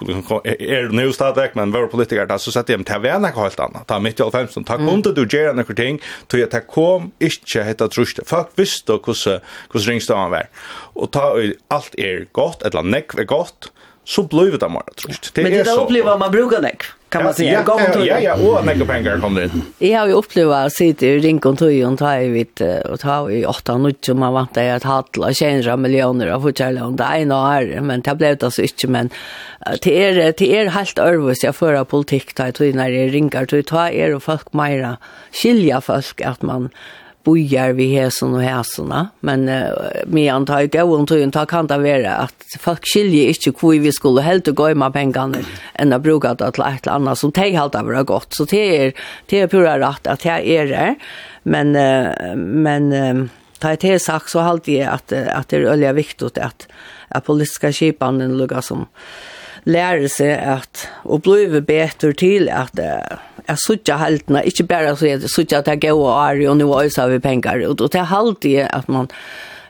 [0.43, 3.99] är nu stadigt men var politiker ta så sätter jag till vänner helt annat ta
[3.99, 7.87] mitt i 15 ta kunde du göra några ting tog jag ta kom inte hetta
[7.87, 8.97] trust fuck visst då
[9.73, 10.49] hos ringstavan var.
[10.95, 13.71] Og ta og alt er godt, eller nekv er godt,
[14.03, 15.31] så blir det mer trust.
[15.35, 17.63] Det Men det er opplever man brukar nekv, kan man säga.
[17.67, 19.63] Ja, ja, ja, ja, och nekv pengar kom det in.
[19.79, 23.45] Jeg har ju opplevd att sitta i ringkont og ta i vitt och ta i
[23.45, 27.53] åtta nutt som man vant att og tjener miljoner av fortjärla om det ena og
[27.53, 29.11] är, men det ble det altså inte, men
[29.83, 33.45] det er, det er helt örvus jag fører politik da jeg tog när det ringar,
[33.63, 34.97] ta er och folk mera
[35.31, 36.69] skilja folk at man
[37.23, 39.71] bojar vi hesen og hesena, men uh,
[40.11, 43.93] med antar jeg og tog ta kan det være at folk skiljer ikke hvor vi
[43.95, 45.43] skulle helt gå i med pengene
[45.79, 48.35] enn å bruke det til et eller annet som de halte av det godt.
[48.35, 48.97] Så det er,
[49.31, 50.89] det er pura rett at jeg er det,
[51.47, 53.23] men, uh, men uh,
[53.63, 56.67] ta et helt sagt så halte jeg at, at det er øye viktig at,
[57.09, 58.89] at politiske skipene lukker som
[59.63, 65.09] lærer seg at, og blir bedre til at uh, Jeg suttet haltene, ikke bare så
[65.09, 67.99] jeg suttet at jeg går og ari, og nå var vi penger och Og det
[67.99, 69.09] er halvtid at man,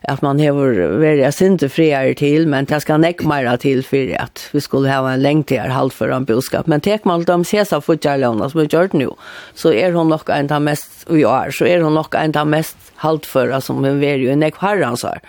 [0.04, 4.50] at man hever vært sinte friere til, men det skal nekk mer til for at
[4.54, 6.68] vi skulle ha en lengtigere halv for en boskap.
[6.68, 9.16] Men tek man de sesa futjarlåna som vi gjør nå,
[9.56, 12.36] så er hun nok en av mest, vi jeg er, så er hun nok en
[12.36, 15.20] av mest halvføra som vi vært jo i nekk herrens her.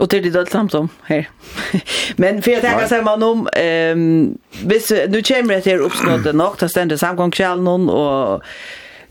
[0.00, 1.28] Och det är det allt som här.
[2.16, 6.24] Men för att jag kan säga man om ehm vis nu kommer det här uppsnått
[6.24, 8.42] det nog där ständer samgång någon och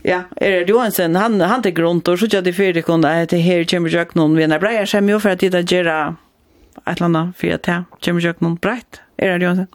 [0.02, 3.22] ja, er det Johansen han han till grund og så jag det för det kunde
[3.22, 5.86] att det her kommer ikke noen jag Breier vänner jo for at de da gjør
[6.86, 9.00] et eller annet, for at det kommer ikke noen breit.
[9.18, 9.66] Er det Johansen?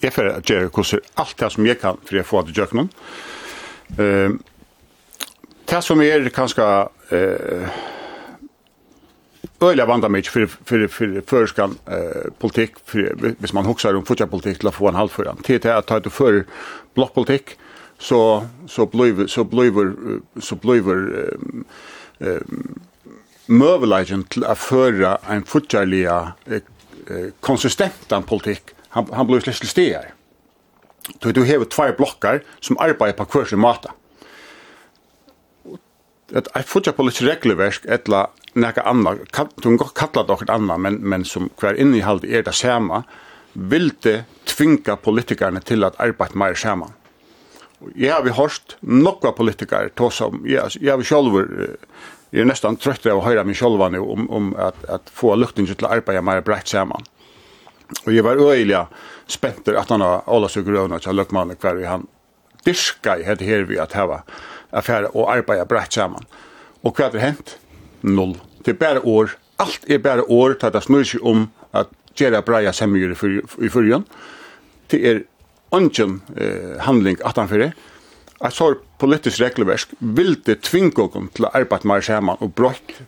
[0.00, 2.68] Jeg för att göra kurser allt det som jeg kan for jeg får att göra
[2.72, 2.88] någon.
[3.98, 4.42] Ehm
[5.70, 6.88] Det som er kanskje...
[7.12, 7.68] Uh,
[9.70, 14.30] öliga vanda mig för för för förskan eh politik för hvis man huxar om fortsatt
[14.30, 15.36] politik till få en halv föran.
[15.36, 16.44] TT att ta det för
[16.94, 17.58] blockpolitik
[17.98, 19.72] så så blev så blev
[20.40, 20.88] så blev
[22.18, 22.40] eh
[23.46, 26.32] mövelagen till att föra en fortsattliga
[27.40, 28.62] konsistentan politik.
[28.88, 30.12] Han han blev släppt till.
[31.18, 33.88] Du du har två blockar som arbetar på kursen mata.
[33.88, 34.03] Mm
[36.32, 40.94] ett ett fotbollspolitiskt regelverk eller näka andra kan du gott kalla det något annat men
[40.94, 43.02] men som kvar inne i halt är det samma
[43.52, 46.92] vill det tvinga politikerna till att arbeta mer samman.
[47.94, 51.76] Ja, vi hört några politiker ta som jag jag vill själv
[52.30, 55.34] jag är nästan trött av att höra mig själva nu om om att att få
[55.34, 57.02] lukten till att arbeta mer brett samman.
[58.06, 58.86] Och jag var öjliga
[59.26, 62.06] spänter att han har alla så gröna så luckman kvar i han
[62.64, 64.22] diska i det här vi att ha
[64.74, 66.26] affære og arbeide brett sammen.
[66.84, 67.56] Og hva er hent?
[68.02, 68.36] Null.
[68.64, 69.36] Det er bare år.
[69.62, 73.68] Alt er bare år til at det snur seg om at gjøre breia semmer i
[73.70, 74.04] fyrjen.
[74.90, 75.22] Det er
[75.74, 77.74] ungen eh, handling at han fyrir.
[78.42, 82.98] Jeg så politisk regelverk vil det tvinge oss til å arbeide mer sammen og brått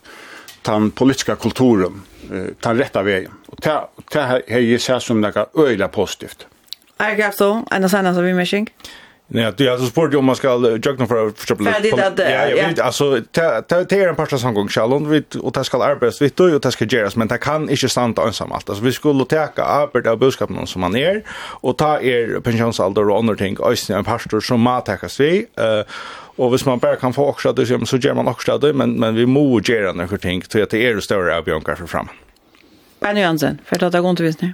[0.66, 3.32] den politiska kulturen, eh, den rätta vägen.
[3.46, 3.80] Och det,
[4.12, 6.46] det har jeg sett som noe öjliga positivt.
[6.98, 8.70] Jeg grep så, en av sannene som vi mørkning.
[8.72, 9.05] Ja.
[9.28, 12.24] Nej, du har så sport om man ska jogga för för exempel.
[12.30, 16.22] Ja, jag vet alltså ta ta en par sån gång vi och ta ska arbetas
[16.22, 18.70] vi då och ta ska göras men det kan inte stanna ensam allt.
[18.70, 21.22] Alltså vi skulle ta arbeta av budskap som man är
[21.62, 25.82] och ta er pensionsålder och andra ting och en pastor som matäkas vi eh
[26.38, 29.14] Och hvis man bara kan få också det så gör man också det men men
[29.14, 32.08] vi må göra några ting så att det är större avbjörkar för fram.
[33.00, 34.52] Benny Jansen, för att det går inte till visning.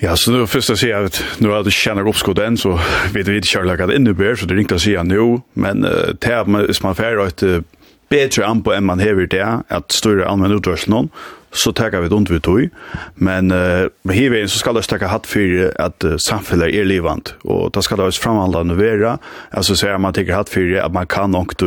[0.00, 2.80] Ja, så nu först att säga att nu har det känner uppskott än så
[3.12, 5.84] vet vi inte kärlek att det innebär så det är inte att säga nu men
[5.84, 7.60] uh, tar man is man färd att uh,
[8.08, 11.08] bättre an på än man häver det att större allmän utrustning någon
[11.52, 12.68] så tackar vi runt vi tog
[13.14, 17.34] men uh, med hiven så ska det tacka hatt för att uh, samhället är livant
[17.42, 19.18] och det ska det vara framhandlande vara
[19.50, 21.66] alltså så här man tycker hatt för att man kan också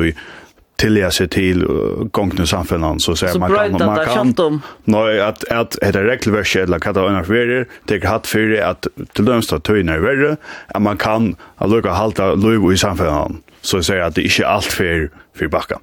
[0.82, 1.66] tilja sig till
[2.12, 6.78] gångna samfällan så säger man kan man kan nej att at, det är regelverk eller
[6.78, 10.38] hva kata en verre, det er hatt haft at til till at står er verre,
[10.68, 15.10] at man kan lukka halta löv i samfällan så säger at det inte allt för
[15.34, 15.80] för backa.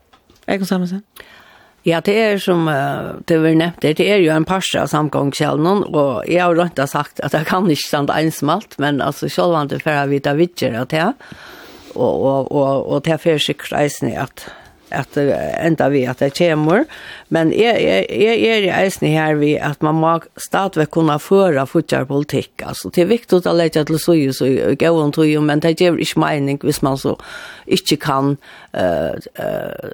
[0.46, 1.03] Jag kan samma sen.
[1.82, 5.84] Ja, det er som uh, det var nevnt, det er jo en parse av samgångskjellen,
[5.94, 9.68] og jeg har rønt sagt at jeg kan ikke stande ensmalt, men altså selv om
[9.68, 11.14] det er for å vite vidtjere til,
[11.94, 14.49] og, og, og, og det er for sikkert eisen i at
[14.95, 16.84] at enda vi at det kommer.
[17.34, 21.66] Men jeg, jeg, jeg er i eisen her vi at man må stadigvæk kunne føre
[21.68, 22.64] fortsatt politikk.
[22.64, 25.62] Altså, det er viktig å lete til så jo, så gå om tog jo, men
[25.64, 27.16] det gjør ikke mening hvis man så
[27.68, 28.36] ikke kan
[28.72, 29.91] uh, uh,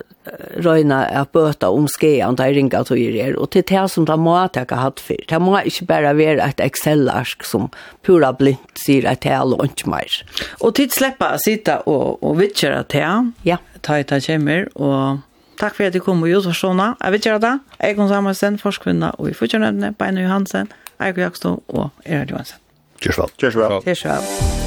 [0.65, 3.35] røyne at bøte om skjøen der ringer tog er.
[3.39, 5.27] Og til det som det må jeg ikke hatt for.
[5.31, 7.71] Det må ikke bare være et Excel-ark som
[8.07, 10.19] pura blindt sier at det er ikke mer.
[10.61, 13.33] Og tid slipper å sitte og, og vittkjøre til.
[13.45, 13.57] Ja.
[13.57, 15.21] Ja ta i ta kjemmer, og
[15.61, 16.95] takk for at du kom og gjorde sånne.
[16.99, 17.55] Jeg vil gjøre det.
[17.81, 22.61] Jeg kom sammen med forskvinna og i fortjørnevne, Beine Johansen, Eiko Jakstå og Erhard Johansen.
[23.01, 23.35] Kjørsvel.
[23.39, 23.81] Kjørsvel.
[23.85, 24.21] Kjørsvel.
[24.21, 24.63] Kjørsvel.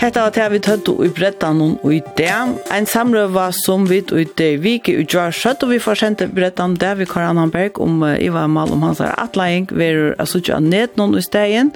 [0.00, 2.32] Hetta var det vi tøttu i brettan og i det.
[2.72, 6.78] Ein samrøva som vi i det vike i jar skjøtt, og vi får sendt brettan
[6.80, 10.64] der vi Karan Hamberg om Iva Mal om hans atleing, vi er altså ikke av
[10.64, 11.74] ned noen i stegen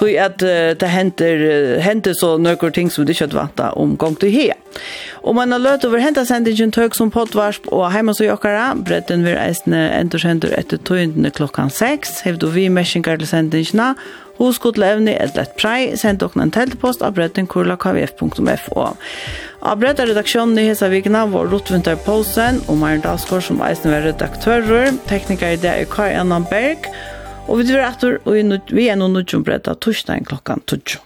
[0.00, 3.70] tog at uh, det henter, uh, henter så nøkker ting som du ikke hadde vanta
[3.78, 4.56] om gang til her.
[5.20, 9.26] Og man har løtt over hentet sendingen tøk som poddvarsp og heima så jokkara, bredden
[9.26, 13.92] vil eisne endursender etter tøyndene klokkan 6, hevd og vi meskingar til sendingene,
[14.40, 18.86] Hoskottlevni et lett prei, send okna en teltpost av bredden kurla.kvf.fo.
[19.60, 24.06] Av bredda redaksjonen i hesa vikna var Rotvinter Poulsen og Maren Dalsgaard som eisen var
[24.08, 26.88] redaktører, tekniker i det er Kai Annan Berg,
[27.48, 28.36] Og vi drar etter og
[28.70, 31.00] vi er noen nødgjombretta torsdagen klokkan 12.